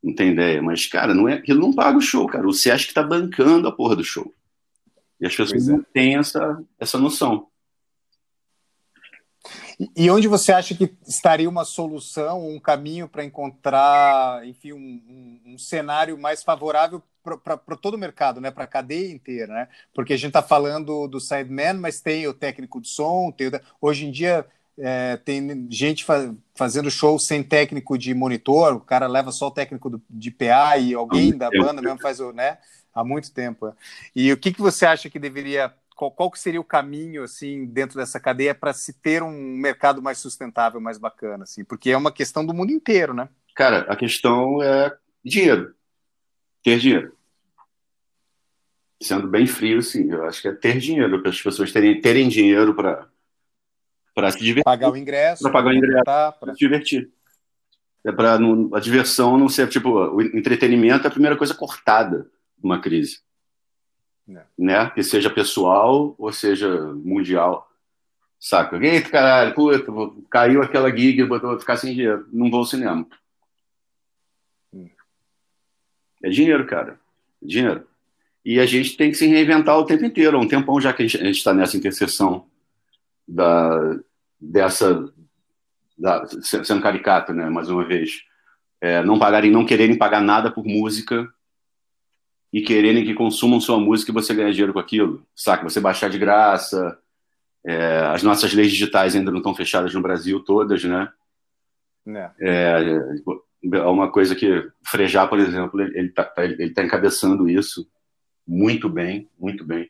[0.00, 2.46] Não tem ideia, mas, cara, não é, aquilo não paga o show, cara.
[2.46, 4.32] O Sesc tá bancando a porra do show.
[5.20, 5.72] E as pessoas é.
[5.72, 7.48] não têm essa, essa noção.
[9.96, 15.40] E onde você acha que estaria uma solução, um caminho para encontrar, enfim, um, um,
[15.54, 18.50] um, cenário mais favorável para todo o mercado, né?
[18.50, 19.52] para a cadeia inteira?
[19.52, 19.68] Né?
[19.94, 23.52] Porque a gente está falando do sideman, mas tem o técnico de som, tem o...
[23.80, 24.46] hoje em dia
[24.78, 29.50] é, tem gente fa fazendo show sem técnico de monitor, o cara leva só o
[29.50, 32.32] técnico do, de PA e alguém da banda mesmo faz o.
[32.32, 32.58] Né?
[32.94, 33.68] Há muito tempo.
[33.68, 33.72] É.
[34.14, 37.66] E o que, que você acha que deveria qual, qual que seria o caminho assim
[37.66, 41.64] dentro dessa cadeia para se ter um mercado mais sustentável, mais bacana, assim?
[41.64, 43.28] Porque é uma questão do mundo inteiro, né?
[43.54, 45.74] Cara, a questão é dinheiro,
[46.62, 47.16] ter dinheiro.
[49.00, 52.28] Sendo bem frio, sim, eu acho que é ter dinheiro para as pessoas terem, terem
[52.28, 53.08] dinheiro para
[54.14, 54.64] para se divertir.
[54.64, 55.42] Pagar o ingresso.
[55.42, 56.04] Para pagar o ingresso.
[56.04, 57.10] Para se divertir.
[58.04, 62.28] É para a diversão não ser tipo o entretenimento é a primeira coisa cortada
[62.62, 63.20] numa crise
[64.26, 64.44] né?
[64.58, 64.90] né?
[64.90, 67.68] Que seja pessoal ou seja mundial.
[68.38, 68.76] Saca?
[68.84, 69.84] Eita, caralho, puta,
[70.28, 72.26] caiu aquela gig, vou ficar sem dinheiro.
[72.32, 73.06] Não vou ao cinema.
[74.72, 74.88] Hum.
[76.22, 76.98] É dinheiro, cara.
[77.42, 77.86] É dinheiro.
[78.44, 80.36] E a gente tem que se reinventar o tempo inteiro.
[80.36, 82.46] Há um tempão já que a gente está nessa interseção
[83.26, 83.96] da,
[84.40, 85.12] dessa.
[85.96, 87.48] Da, sendo caricato, né?
[87.48, 88.24] Mais uma vez.
[88.80, 91.32] É, não pagarem, não quererem pagar nada por música
[92.52, 95.64] e quererem que consumam sua música e você ganhe dinheiro com aquilo, saca?
[95.64, 96.98] Você baixar de graça.
[97.64, 101.10] É, as nossas leis digitais ainda não estão fechadas no Brasil todas, né?
[102.06, 102.30] É.
[102.40, 107.88] É, é uma coisa que Frejá, por exemplo, ele está tá encabeçando isso
[108.46, 109.88] muito bem, muito bem.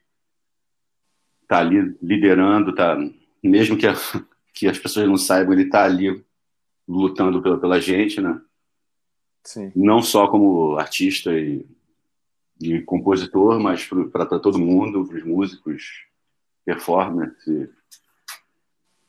[1.43, 2.97] Está ali liderando, tá,
[3.43, 3.95] mesmo que, a,
[4.55, 6.23] que as pessoas não saibam, ele está ali
[6.87, 8.41] lutando pela, pela gente, né?
[9.43, 9.73] Sim.
[9.75, 11.67] Não só como artista e
[12.63, 16.07] de compositor, mas para todo mundo, para os músicos,
[16.65, 17.69] performance.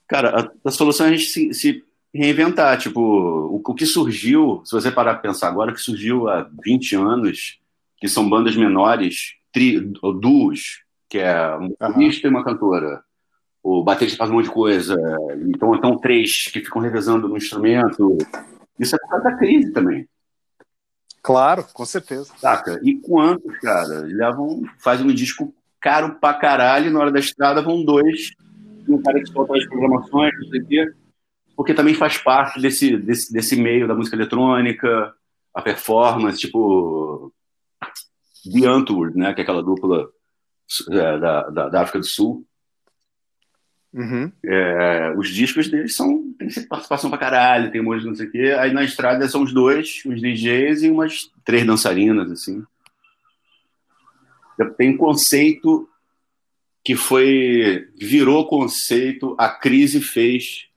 [0.07, 2.77] Cara, a, a, solução é a gente se, se reinventar.
[2.77, 6.49] Tipo, o, o, que surgiu, se você parar para pensar agora, o que surgiu há
[6.63, 7.59] 20 anos,
[7.97, 12.33] que são bandas menores, tri, duos, que é um pianista uhum.
[12.33, 13.03] e uma cantora.
[13.61, 14.95] O baterista faz um monte de coisa.
[15.47, 18.17] Então, então três que ficam revezando no instrumento.
[18.77, 20.07] Isso é por causa da crise também.
[21.23, 22.33] Claro, com certeza.
[22.38, 22.81] Saca?
[22.83, 27.83] E quantos, cara, levam, fazem um disco caro pra caralho, na hora da estrada vão
[27.83, 28.31] dois,
[28.88, 30.93] um cara que solta as programações, não sei o quê,
[31.55, 35.13] porque também faz parte desse, desse, desse meio da música eletrônica,
[35.53, 37.33] a performance, tipo
[38.51, 40.09] The Antwoord, né, que é aquela dupla
[40.91, 42.45] é, da, da, da, África do Sul.
[43.93, 44.31] Uhum.
[44.43, 48.27] É, os discos deles são tem participação pra caralho, tem um monte de não sei
[48.27, 48.56] o quê.
[48.60, 52.63] Aí na estrada são os dois, os DJs e umas três dançarinas, assim.
[54.77, 55.89] Tem um conceito
[56.84, 60.67] que foi virou conceito, a crise fez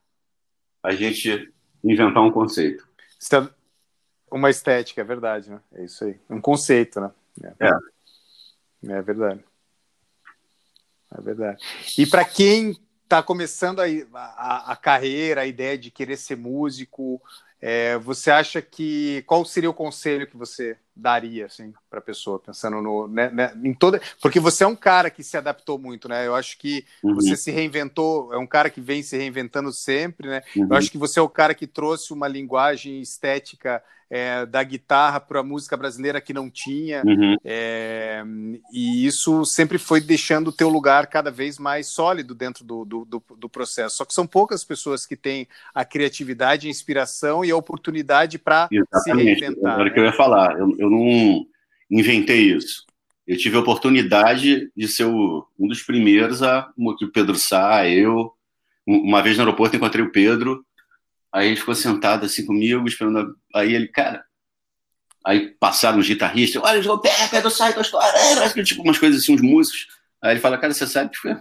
[0.82, 1.52] a gente
[1.82, 2.86] inventar um conceito.
[3.32, 3.48] É
[4.30, 5.60] uma estética, é verdade, né?
[5.74, 6.18] É isso aí.
[6.30, 7.10] Um conceito, né?
[7.60, 7.66] É.
[7.68, 9.44] É, é verdade.
[11.16, 11.64] É verdade.
[11.98, 17.22] E para quem está começando a, a, a, carreira, a ideia de querer ser músico,
[17.60, 22.38] é, você acha que qual seria o conselho que você daria assim para a pessoa
[22.38, 26.08] pensando no né, né, em toda porque você é um cara que se adaptou muito
[26.08, 27.14] né eu acho que uhum.
[27.14, 30.68] você se reinventou é um cara que vem se reinventando sempre né uhum.
[30.70, 35.20] eu acho que você é o cara que trouxe uma linguagem estética é, da guitarra
[35.20, 37.36] para a música brasileira que não tinha, uhum.
[37.44, 38.22] é,
[38.72, 43.04] e isso sempre foi deixando o teu lugar cada vez mais sólido dentro do, do,
[43.04, 43.96] do, do, processo.
[43.96, 48.68] Só que são poucas pessoas que têm a criatividade, a inspiração e a oportunidade para
[49.02, 49.72] se reinventar.
[49.72, 49.90] Agora né?
[49.90, 51.46] que eu ia falar, eu, eu não
[51.90, 52.84] inventei isso.
[53.26, 56.70] Eu tive a oportunidade de ser o, um dos primeiros a.
[56.78, 58.32] O Pedro Sá, eu.
[58.86, 60.64] Uma vez no aeroporto encontrei o Pedro,
[61.32, 63.36] Aí ele ficou sentado assim comigo, esperando.
[63.54, 64.24] Aí ele, cara.
[65.24, 69.20] Aí passaram os guitarristas, olha, João Pepe, é do Sai da História, tipo umas coisas
[69.20, 69.88] assim, uns músicos.
[70.22, 71.36] Aí ele fala, cara, você sabe que,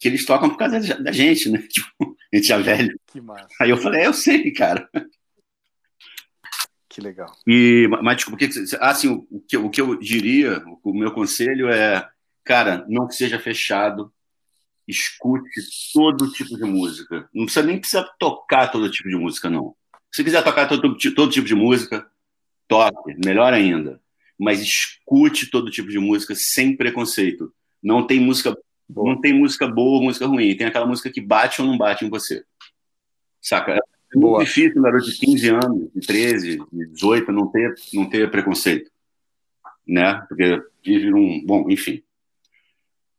[0.00, 1.62] que eles tocam por causa da gente, né?
[1.70, 2.98] Tipo, a gente já velho.
[3.06, 3.46] Que massa.
[3.60, 4.88] Aí eu falei, é, eu sei, cara.
[6.88, 7.32] Que legal.
[7.46, 8.48] E, mas, tipo, o que,
[8.80, 12.06] assim, o, que, o que eu diria, o meu conselho é,
[12.44, 14.12] cara, não seja fechado
[14.88, 15.60] escute
[15.92, 17.28] todo tipo de música.
[17.34, 19.76] Não precisa nem precisa tocar todo tipo de música, não.
[20.10, 22.06] Se quiser tocar todo, todo tipo de música,
[22.66, 24.00] toque, melhor ainda.
[24.38, 27.52] Mas escute todo tipo de música sem preconceito.
[27.82, 28.56] Não tem música,
[28.88, 29.12] boa.
[29.12, 30.56] não tem música boa, música ruim.
[30.56, 32.44] Tem aquela música que bate ou não bate em você.
[33.40, 33.72] Saca?
[33.74, 38.08] É muito difícil um garoto de 15 anos, de 13, de 18, não ter, não
[38.08, 38.90] ter preconceito.
[39.86, 40.24] Né?
[40.28, 41.44] Porque vive um.
[41.44, 42.02] Bom, enfim.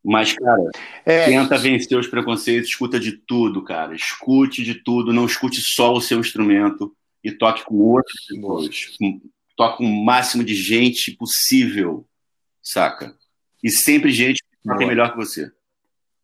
[0.04, 0.70] Mas, cara,
[1.06, 1.26] é...
[1.26, 3.94] tenta vencer os preconceitos, escuta de tudo, cara.
[3.94, 8.70] Escute de tudo, não escute só o seu instrumento e toque com outros pessoas.
[9.58, 12.08] Toque com o máximo de gente possível,
[12.64, 13.14] saca?
[13.64, 15.52] E sempre gente que toca melhor que você.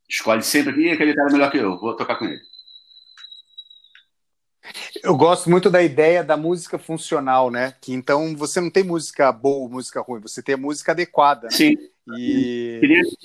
[0.09, 2.39] Escolhe sempre aqui, aquele cara é melhor que eu, vou tocar com ele.
[5.06, 7.76] Eu gosto muito da ideia da música funcional, né?
[7.80, 11.44] Que então você não tem música boa, música ruim, você tem a música adequada.
[11.44, 11.52] Né?
[11.52, 11.78] Sim.
[12.18, 12.82] E,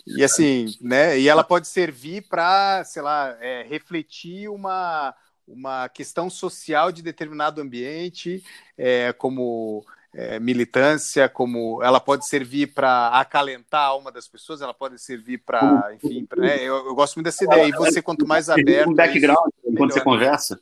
[0.06, 1.18] e assim, né?
[1.18, 5.14] E ela pode servir para, sei lá, é, refletir uma,
[5.48, 8.44] uma questão social de determinado ambiente,
[8.76, 14.74] é, como é, militância, como ela pode servir para acalentar a alma das pessoas, ela
[14.74, 16.62] pode servir para, enfim, pra, né?
[16.62, 17.68] eu, eu, gosto muito dessa ideia.
[17.68, 18.90] E você, quanto mais aberto.
[18.90, 20.60] Um background, isso, enquanto você conversa.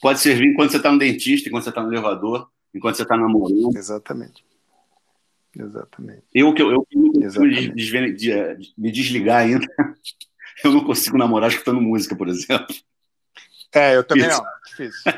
[0.00, 3.16] Pode servir enquanto você está no dentista, enquanto você está no elevador, enquanto você está
[3.16, 3.76] namorando.
[3.76, 4.44] Exatamente.
[5.56, 6.22] Exatamente.
[6.34, 9.66] Eu que eu, eu, eu me, de, me desligar ainda,
[10.64, 12.74] eu não consigo namorar escutando música, por exemplo.
[13.74, 14.42] É, eu também Isso.
[14.42, 14.50] não.
[14.66, 15.12] Difícil.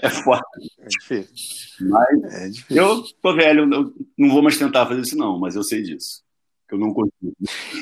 [0.00, 0.42] É foda.
[0.78, 1.88] É difícil.
[1.88, 2.76] Mas é difícil.
[2.76, 6.22] eu tô velho, eu não vou mais tentar fazer isso, não, mas eu sei disso.
[6.70, 7.34] Eu não consigo.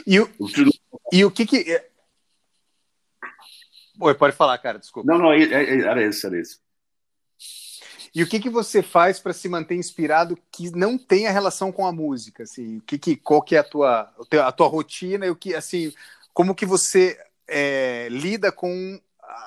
[0.07, 0.29] E o,
[1.13, 1.83] e o que que.
[4.01, 5.11] Oi, pode falar, cara, desculpa.
[5.11, 6.59] Não, não, era isso, era isso.
[8.15, 11.87] E o que, que você faz para se manter inspirado que não tenha relação com
[11.87, 12.43] a música?
[12.43, 14.13] Assim, o que, que qual que é a tua,
[14.45, 15.93] a tua rotina e o que assim,
[16.33, 19.01] como que você é, lida com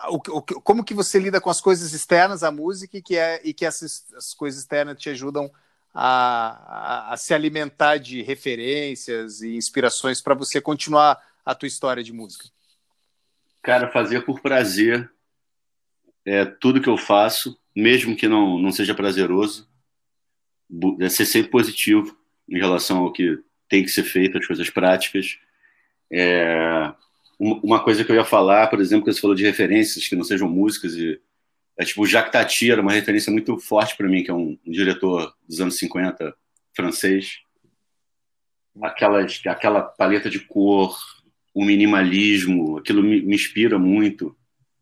[0.07, 3.41] o, o, como que você lida com as coisas externas à música e que é
[3.43, 5.51] e que essas as coisas externas te ajudam
[5.93, 12.03] a, a, a se alimentar de referências e inspirações para você continuar a tua história
[12.03, 12.45] de música?
[13.63, 15.09] Cara, fazer por prazer
[16.25, 19.67] é tudo que eu faço mesmo que não, não seja prazeroso,
[20.99, 25.39] é ser sempre positivo em relação ao que tem que ser feito, as coisas práticas.
[26.11, 26.93] É,
[27.39, 30.23] uma coisa que eu ia falar, por exemplo, que você falou de referências que não
[30.23, 31.19] sejam músicas, e,
[31.77, 34.57] é tipo o Jacques Tati era uma referência muito forte para mim, que é um,
[34.65, 36.35] um, diretor dos anos 50
[36.75, 37.39] francês.
[38.81, 40.95] Aquelas, aquela paleta de cor,
[41.53, 44.35] o minimalismo, aquilo me, me inspira muito,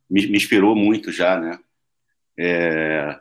[0.10, 1.60] me, me, inspirou muito já, né?
[2.38, 3.20] É...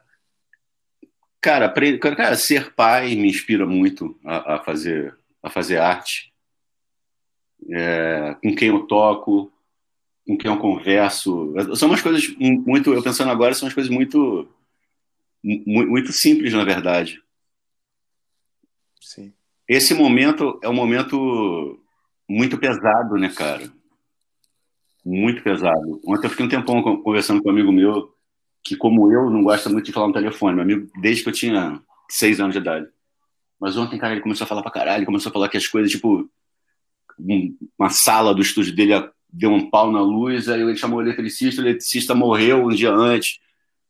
[1.40, 6.32] Cara, cara, ser pai me inspira muito a, a fazer, a fazer arte.
[7.70, 8.36] É...
[8.42, 9.52] com quem eu toco,
[10.26, 11.52] com quem eu converso.
[11.74, 14.48] São umas coisas muito, eu pensando agora, são umas coisas muito,
[15.42, 17.20] muito simples, na verdade.
[19.00, 19.32] Sim.
[19.66, 21.79] Esse momento é um momento
[22.30, 23.68] muito pesado, né, cara?
[25.04, 26.00] Muito pesado.
[26.06, 28.14] Ontem eu fiquei um tempão conversando com um amigo meu,
[28.62, 30.54] que, como eu, não gosta muito de falar no telefone.
[30.54, 32.86] Meu amigo, desde que eu tinha seis anos de idade.
[33.58, 35.90] Mas ontem, cara, ele começou a falar pra caralho, começou a falar que as coisas,
[35.90, 36.30] tipo,
[37.76, 38.92] uma sala do estúdio dele
[39.28, 42.92] deu um pau na luz, aí ele chamou o eletricista, o eletricista morreu um dia
[42.92, 43.40] antes.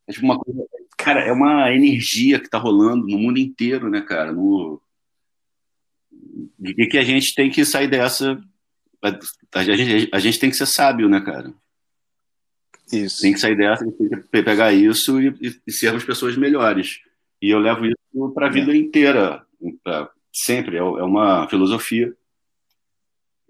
[0.07, 0.63] É tipo uma coisa.
[0.97, 4.31] Cara, é uma energia que tá rolando no mundo inteiro, né, cara?
[4.31, 4.81] No...
[6.59, 8.41] De que a gente tem que sair dessa.
[9.53, 11.53] A gente, a gente tem que ser sábio, né, cara?
[12.91, 13.21] Isso.
[13.21, 16.99] Tem que sair dessa, tem que pegar isso e, e, e sermos pessoas melhores.
[17.41, 18.77] E eu levo isso para a vida é.
[18.77, 19.43] inteira,
[19.83, 20.75] pra, sempre.
[20.75, 22.15] É, é uma filosofia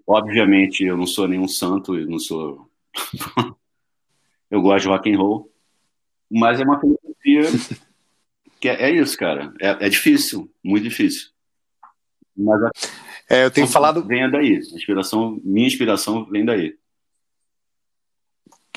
[0.06, 2.70] Obviamente, eu não sou nenhum santo, eu não sou.
[4.50, 5.50] eu gosto de rock and roll,
[6.30, 7.42] mas é uma filosofia
[8.60, 9.54] que é, é isso, cara.
[9.60, 11.30] É, é, difícil, muito difícil.
[12.36, 12.60] Mas
[13.28, 14.04] é, eu tenho falado.
[14.04, 14.56] Vem daí.
[14.56, 16.76] Inspiração, minha inspiração vem daí.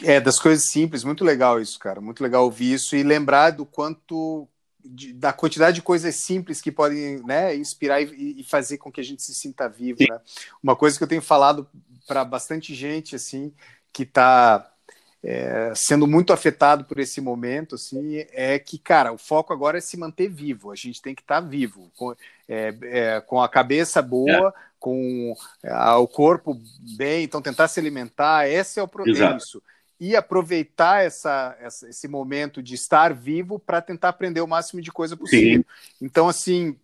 [0.03, 2.01] É, das coisas simples, muito legal isso, cara.
[2.01, 4.47] Muito legal ouvir isso e lembrar do quanto
[4.83, 9.01] de, da quantidade de coisas simples que podem né, inspirar e, e, fazer com que
[9.01, 9.99] a gente se sinta vivo.
[10.07, 10.19] Né?
[10.61, 11.67] Uma coisa que eu tenho falado
[12.07, 13.53] para bastante gente assim
[13.91, 14.71] que está
[15.27, 19.81] é, sendo muito afetado por esse momento, assim, é que, cara, o foco agora é
[19.81, 20.71] se manter vivo.
[20.71, 22.15] A gente tem que estar tá vivo, com,
[22.47, 24.53] é, é, com a cabeça boa, é.
[24.79, 25.35] com
[25.99, 26.61] o corpo
[26.95, 28.47] bem, então tentar se alimentar.
[28.47, 29.39] Esse é o problema
[29.99, 34.91] e aproveitar essa, essa, esse momento de estar vivo para tentar aprender o máximo de
[34.91, 35.61] coisa possível.
[35.61, 35.65] Sim.
[36.05, 36.77] Então, assim,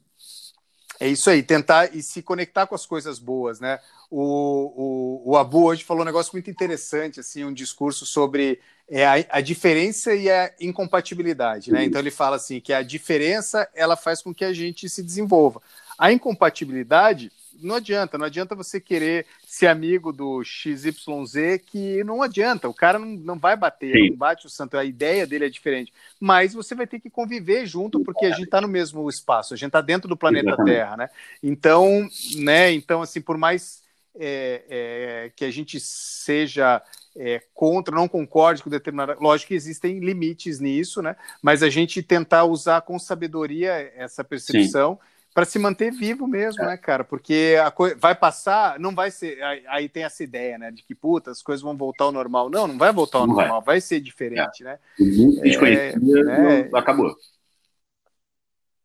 [1.01, 3.79] é isso aí, tentar e se conectar com as coisas boas, né?
[4.07, 9.03] O, o, o Abu hoje falou um negócio muito interessante, assim, um discurso sobre é,
[9.07, 11.83] a, a diferença e a incompatibilidade, né?
[11.83, 15.59] Então ele fala assim que a diferença ela faz com que a gente se desenvolva.
[15.97, 17.31] A incompatibilidade
[17.61, 22.97] não adianta, não adianta você querer ser amigo do XYZ, que não adianta, o cara
[22.97, 24.09] não, não vai bater, Sim.
[24.09, 25.93] não bate o santo, a ideia dele é diferente.
[26.19, 29.57] Mas você vai ter que conviver junto, porque a gente está no mesmo espaço, a
[29.57, 30.75] gente está dentro do planeta Exatamente.
[30.75, 31.09] Terra, né?
[31.41, 33.81] Então, né, então, assim, por mais
[34.15, 36.81] é, é, que a gente seja
[37.15, 39.17] é, contra, não concorde com determinada.
[39.19, 41.15] Lógico que existem limites nisso, né?
[41.41, 44.99] Mas a gente tentar usar com sabedoria essa percepção.
[45.01, 46.67] Sim para se manter vivo mesmo, é.
[46.67, 47.03] né, cara?
[47.03, 49.41] Porque a vai passar, não vai ser.
[49.67, 52.49] Aí, tem essa ideia, né, de que puta, as coisas vão voltar ao normal.
[52.49, 53.75] Não, não vai voltar ao não normal, vai.
[53.75, 53.81] vai.
[53.81, 54.65] ser diferente, é.
[54.65, 54.79] né?
[54.99, 56.69] O mundo que a gente é, conhecia né?
[56.73, 57.15] acabou.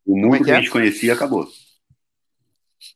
[0.07, 1.49] O é mundo que a gente conhecia acabou.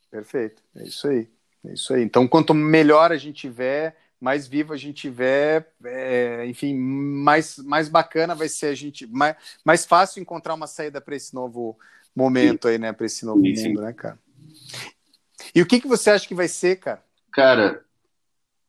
[0.09, 1.27] Perfeito, é isso aí.
[1.65, 2.03] É isso aí.
[2.03, 7.89] Então, quanto melhor a gente tiver, mais vivo a gente tiver, é, enfim, mais, mais
[7.89, 11.77] bacana vai ser a gente, mais, mais fácil encontrar uma saída para esse novo
[12.15, 14.19] momento aí, né, para esse novo sim, mundo, né, cara?
[15.53, 17.03] E o que, que você acha que vai ser, cara?
[17.31, 17.83] Cara,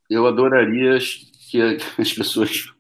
[0.09, 0.99] eu adoraria
[1.51, 1.61] que
[1.99, 2.73] as pessoas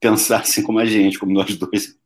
[0.00, 1.98] pensassem como a gente, como nós dois.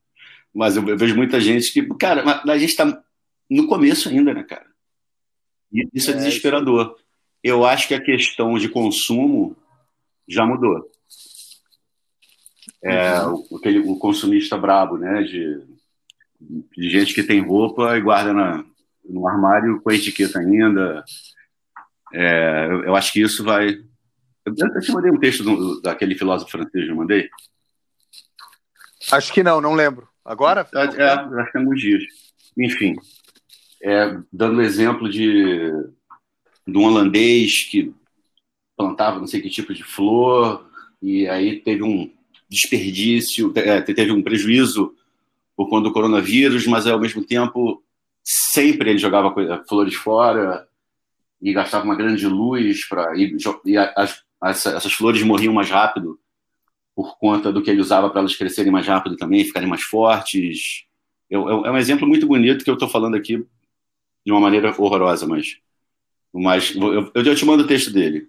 [0.52, 3.02] Mas eu vejo muita gente que, cara, a gente está
[3.50, 4.66] no começo ainda, né, cara?
[5.72, 6.96] E isso é, é desesperador.
[7.42, 9.56] Eu acho que a questão de consumo
[10.28, 10.90] já mudou.
[12.82, 13.46] É, uhum.
[13.50, 15.22] o, o consumista brabo, né?
[15.22, 15.73] De
[16.76, 18.64] de gente que tem roupa e guarda na,
[19.04, 21.04] no armário com a etiqueta ainda.
[22.12, 23.70] É, eu, eu, acho que isso vai.
[24.44, 27.28] Eu, eu te mandei um texto do, daquele filósofo francês, eu mandei?
[29.12, 30.08] Acho que não, não lembro.
[30.24, 30.66] Agora?
[30.74, 32.02] É, é acho que é alguns dias.
[32.56, 32.96] Enfim,
[33.82, 35.70] é, dando exemplo de,
[36.66, 37.92] de um holandês que
[38.76, 40.68] plantava não sei que tipo de flor,
[41.02, 42.10] e aí teve um
[42.48, 44.94] desperdício, é, teve um prejuízo
[45.56, 47.82] por conta do coronavírus, mas ao mesmo tempo
[48.22, 49.34] sempre ele jogava
[49.68, 50.66] flores fora
[51.40, 53.36] e gastava uma grande luz para e,
[53.66, 56.18] e as, as, essas flores morriam mais rápido
[56.94, 60.84] por conta do que ele usava para elas crescerem mais rápido também, ficarem mais fortes.
[61.28, 63.44] Eu, eu, é um exemplo muito bonito que eu estou falando aqui
[64.24, 65.58] de uma maneira horrorosa, mas,
[66.32, 68.28] mas eu, eu te mando o texto dele.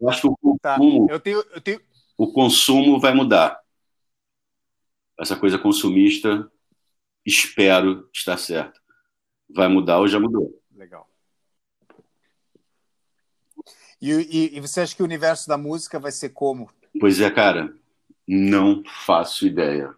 [0.00, 0.76] Eu acho que o tá.
[0.76, 1.14] consumo, tá.
[1.14, 1.80] eu tenho, eu tenho...
[2.18, 3.59] o consumo vai mudar
[5.20, 6.50] essa coisa consumista,
[7.24, 8.80] espero estar certo.
[9.48, 10.58] vai mudar ou já mudou.
[10.74, 11.08] Legal.
[14.00, 16.70] E, e, e, você acha que o universo da música vai ser como?
[16.98, 17.74] Pois é, cara,
[18.26, 19.94] não faço ideia.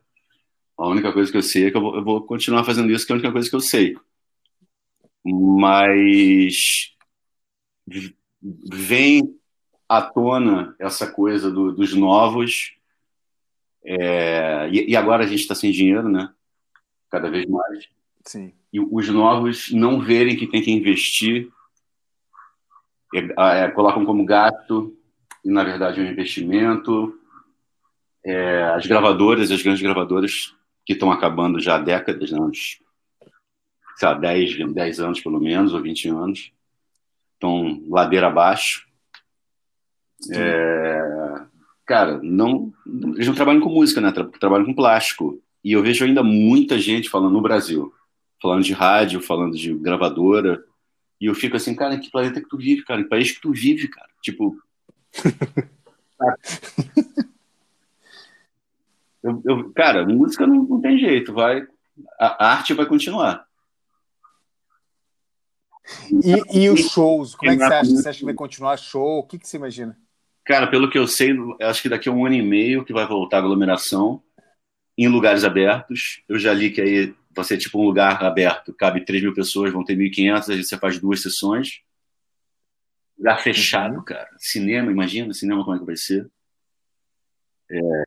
[0.76, 3.06] A única coisa que eu sei é que eu vou, eu vou continuar fazendo isso,
[3.06, 3.96] que é a única coisa que eu sei.
[5.24, 6.96] Mas
[8.42, 9.38] vem
[9.88, 12.74] à tona essa coisa do, dos novos.
[13.84, 16.32] É, e, e, agora a gente está sem dinheiro, né?
[17.10, 17.88] Cada vez mais.
[18.24, 18.52] Sim.
[18.72, 21.50] E os novos não verem que tem que investir,
[23.14, 24.96] é, é, colocam como gasto,
[25.44, 27.18] e na verdade é um investimento.
[28.24, 30.54] É, as gravadoras, as grandes gravadoras
[30.86, 32.80] que estão acabando já há décadas, né, uns,
[33.96, 36.52] sei lá, 10, 10 anos pelo menos, ou 20 anos,
[37.34, 38.86] estão ladeira abaixo.
[40.30, 41.01] É,
[41.92, 44.10] cara, não, eles não trabalham com música, né?
[44.40, 45.38] Trabalham com plástico.
[45.62, 47.92] E eu vejo ainda muita gente falando no Brasil,
[48.40, 50.64] falando de rádio, falando de gravadora.
[51.20, 53.02] E eu fico assim, cara, que planeta que tu vive, cara?
[53.02, 54.08] Que país que tu vive, cara?
[54.22, 54.56] Tipo.
[59.22, 61.68] eu, eu, cara, música não, não tem jeito, vai.
[62.18, 63.46] A, a arte vai continuar.
[66.10, 67.90] E, e os shows, como é que você acha?
[67.90, 69.18] Você acha que vai continuar show?
[69.18, 69.94] O que, que você imagina?
[70.44, 73.06] Cara, pelo que eu sei, acho que daqui a um ano e meio que vai
[73.06, 74.22] voltar a aglomeração
[74.98, 76.22] em lugares abertos.
[76.28, 79.72] Eu já li que aí vai ser tipo um lugar aberto, cabe 3 mil pessoas,
[79.72, 81.80] vão ter 1.500, aí você faz duas sessões.
[83.16, 84.04] Lugar fechado, uhum.
[84.04, 84.28] cara.
[84.38, 86.28] Cinema, imagina, cinema como é que vai ser.
[87.70, 88.04] É,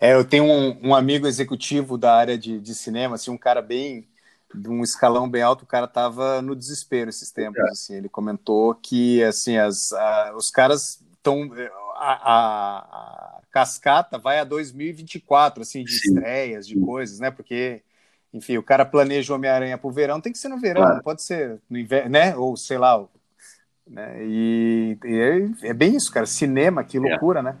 [0.00, 3.62] é eu tenho um, um, amigo executivo da área de, de cinema, assim, um cara
[3.62, 4.08] bem
[4.54, 7.70] de um escalão bem alto, o cara tava no desespero esses tempos, é.
[7.70, 11.48] assim, ele comentou que, assim, as, a, os caras estão,
[11.94, 16.14] a, a, a, cascata vai a 2024, assim, de Sim.
[16.14, 17.82] estreias, de coisas, né, porque,
[18.34, 20.96] enfim, o cara planeja o Homem-Aranha pro verão, tem que ser no verão, claro.
[20.96, 23.02] não pode ser no inverno, né, ou sei lá,
[23.86, 25.14] né, e, e
[25.62, 27.00] é, é, bem isso, cara, cinema, que é.
[27.00, 27.42] loucura, é.
[27.42, 27.56] né,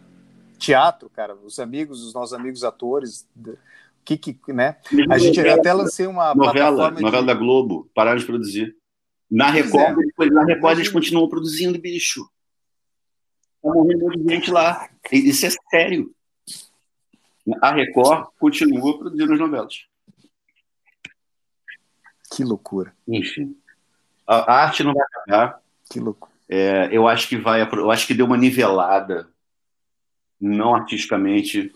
[0.58, 3.26] teatro, cara, os amigos, os nossos amigos atores
[4.04, 4.76] que, que né?
[5.10, 7.26] A gente até lancei uma novela, novela de...
[7.26, 8.74] da Globo, pararam de produzir.
[9.30, 10.26] Na Record, é.
[10.26, 12.28] na Record eles continuam produzindo, bicho.
[13.62, 14.88] Tá morrendo de gente lá.
[15.10, 16.12] Isso é sério.
[17.60, 19.86] A Record continua produzindo as novelas.
[22.34, 22.94] Que loucura.
[23.06, 23.56] Enfim.
[24.26, 25.60] A, arte não vai acabar.
[25.90, 26.32] Que loucura.
[26.48, 29.28] É, eu acho que vai, eu acho que deu uma nivelada,
[30.40, 31.72] não artisticamente,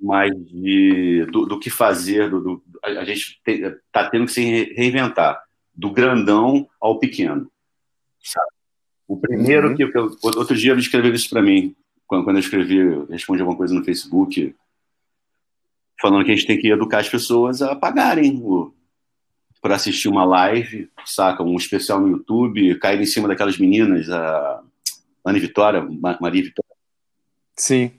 [0.00, 2.30] mas de, do, do que fazer.
[2.30, 5.42] Do, do a gente está tendo que se reinventar,
[5.74, 7.50] do grandão ao pequeno.
[8.22, 8.53] Sabe?
[9.06, 9.76] O primeiro uhum.
[9.76, 11.74] que, eu, outro dia ele escreveu isso para mim
[12.06, 14.54] quando, quando eu escrevi, eu respondi alguma coisa no Facebook
[16.00, 18.42] falando que a gente tem que educar as pessoas a pagarem
[19.62, 24.62] para assistir uma live, saca, um especial no YouTube, cair em cima daquelas meninas, a
[25.24, 25.80] Ana Vitória,
[26.20, 26.76] Maria Vitória.
[27.56, 27.92] Sim.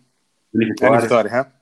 [0.54, 0.94] Ana Vitória.
[0.94, 1.54] Ana Vitória,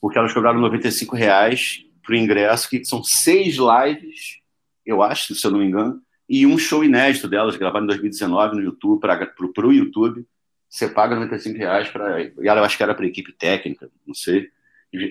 [0.00, 4.40] porque elas cobraram 95 reais para o ingresso, que são seis lives,
[4.84, 8.56] eu acho, se eu não me engano, e um show inédito delas, gravado em 2019
[8.56, 10.26] no YouTube, para o YouTube.
[10.68, 12.22] Você paga 95 reais para.
[12.22, 14.50] E eu acho que era para equipe técnica, não sei.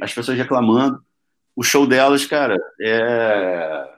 [0.02, 1.04] As pessoas reclamando.
[1.56, 3.96] O show delas, cara, é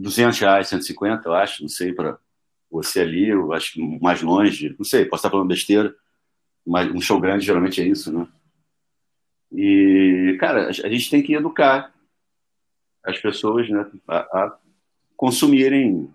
[0.00, 2.18] 200 reais, 150, eu acho, não sei, para
[2.70, 5.94] você ali, eu acho que mais longe, não sei, posso estar falando besteira,
[6.66, 8.26] mas um show grande geralmente é isso, né?
[9.52, 11.92] E, cara, a gente tem que educar
[13.02, 14.58] as pessoas né, a, a
[15.16, 16.08] consumirem,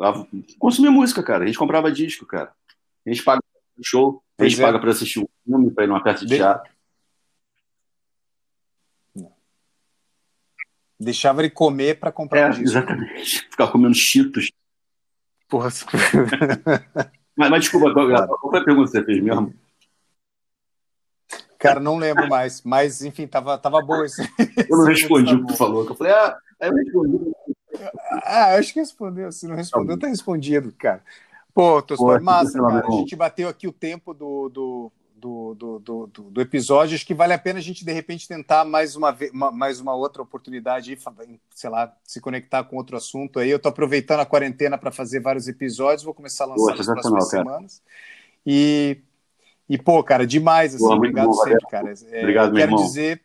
[0.00, 0.26] a
[0.58, 1.44] consumir música, cara.
[1.44, 2.52] A gente comprava disco, cara.
[3.06, 3.40] A gente paga
[3.82, 4.64] show, a gente é.
[4.64, 6.70] paga para assistir um filme, para ir numa peça de teatro.
[10.98, 12.64] Deixava ele comer para comprar é, um disco.
[12.64, 13.40] Exatamente.
[13.50, 14.50] Ficar comendo cheetos.
[15.48, 15.68] Porra.
[17.36, 19.54] mas, mas desculpa, qual, qual foi a pergunta que você fez mesmo?
[21.58, 24.22] Cara, não lembro mais, mas enfim, tava, tava boa esse.
[24.68, 27.32] Eu não respondi o que tu falou, eu falei, ah, eu respondi.
[28.24, 29.30] Ah, acho que respondeu.
[29.32, 31.02] Se não respondeu, tá respondido, cara.
[31.54, 32.86] Pô, Tostor, massa, cara.
[32.86, 36.94] A gente bateu aqui o tempo do, do, do, do, do, episódio.
[36.94, 39.94] Acho que vale a pena a gente, de repente, tentar mais uma, uma, mais uma
[39.94, 40.98] outra oportunidade,
[41.54, 43.50] sei lá, se conectar com outro assunto aí.
[43.50, 46.86] Eu tô aproveitando a quarentena para fazer vários episódios, vou começar a lançar Pô, nas
[46.86, 47.82] próximas semanas.
[48.44, 49.00] E
[49.68, 51.92] e, pô, cara, demais, assim, obrigado bom, sempre, cara.
[52.10, 52.84] É, obrigado, quero irmão.
[52.84, 53.20] dizer.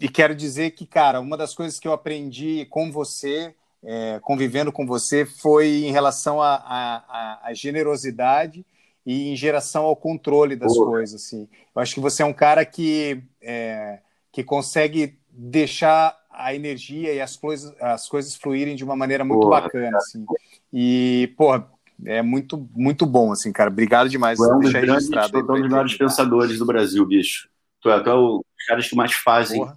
[0.00, 4.72] E, quero dizer que, cara, uma das coisas que eu aprendi com você, é, convivendo
[4.72, 8.64] com você, foi em relação à generosidade
[9.04, 10.86] e em geração ao controle das pô.
[10.86, 11.46] coisas, assim.
[11.74, 13.98] Eu acho que você é um cara que, é,
[14.32, 19.42] que consegue deixar a energia e as coisas, as coisas fluírem de uma maneira muito
[19.42, 20.24] porra, bacana, assim.
[20.72, 21.68] E, porra,
[22.06, 23.68] é muito, muito bom, assim, cara.
[23.68, 25.30] Obrigado demais por é um deixar registrado.
[25.30, 27.50] Tu é um dos maiores pensadores do Brasil, bicho.
[27.82, 29.72] Tu é, tu é o caras que mais fazem, que,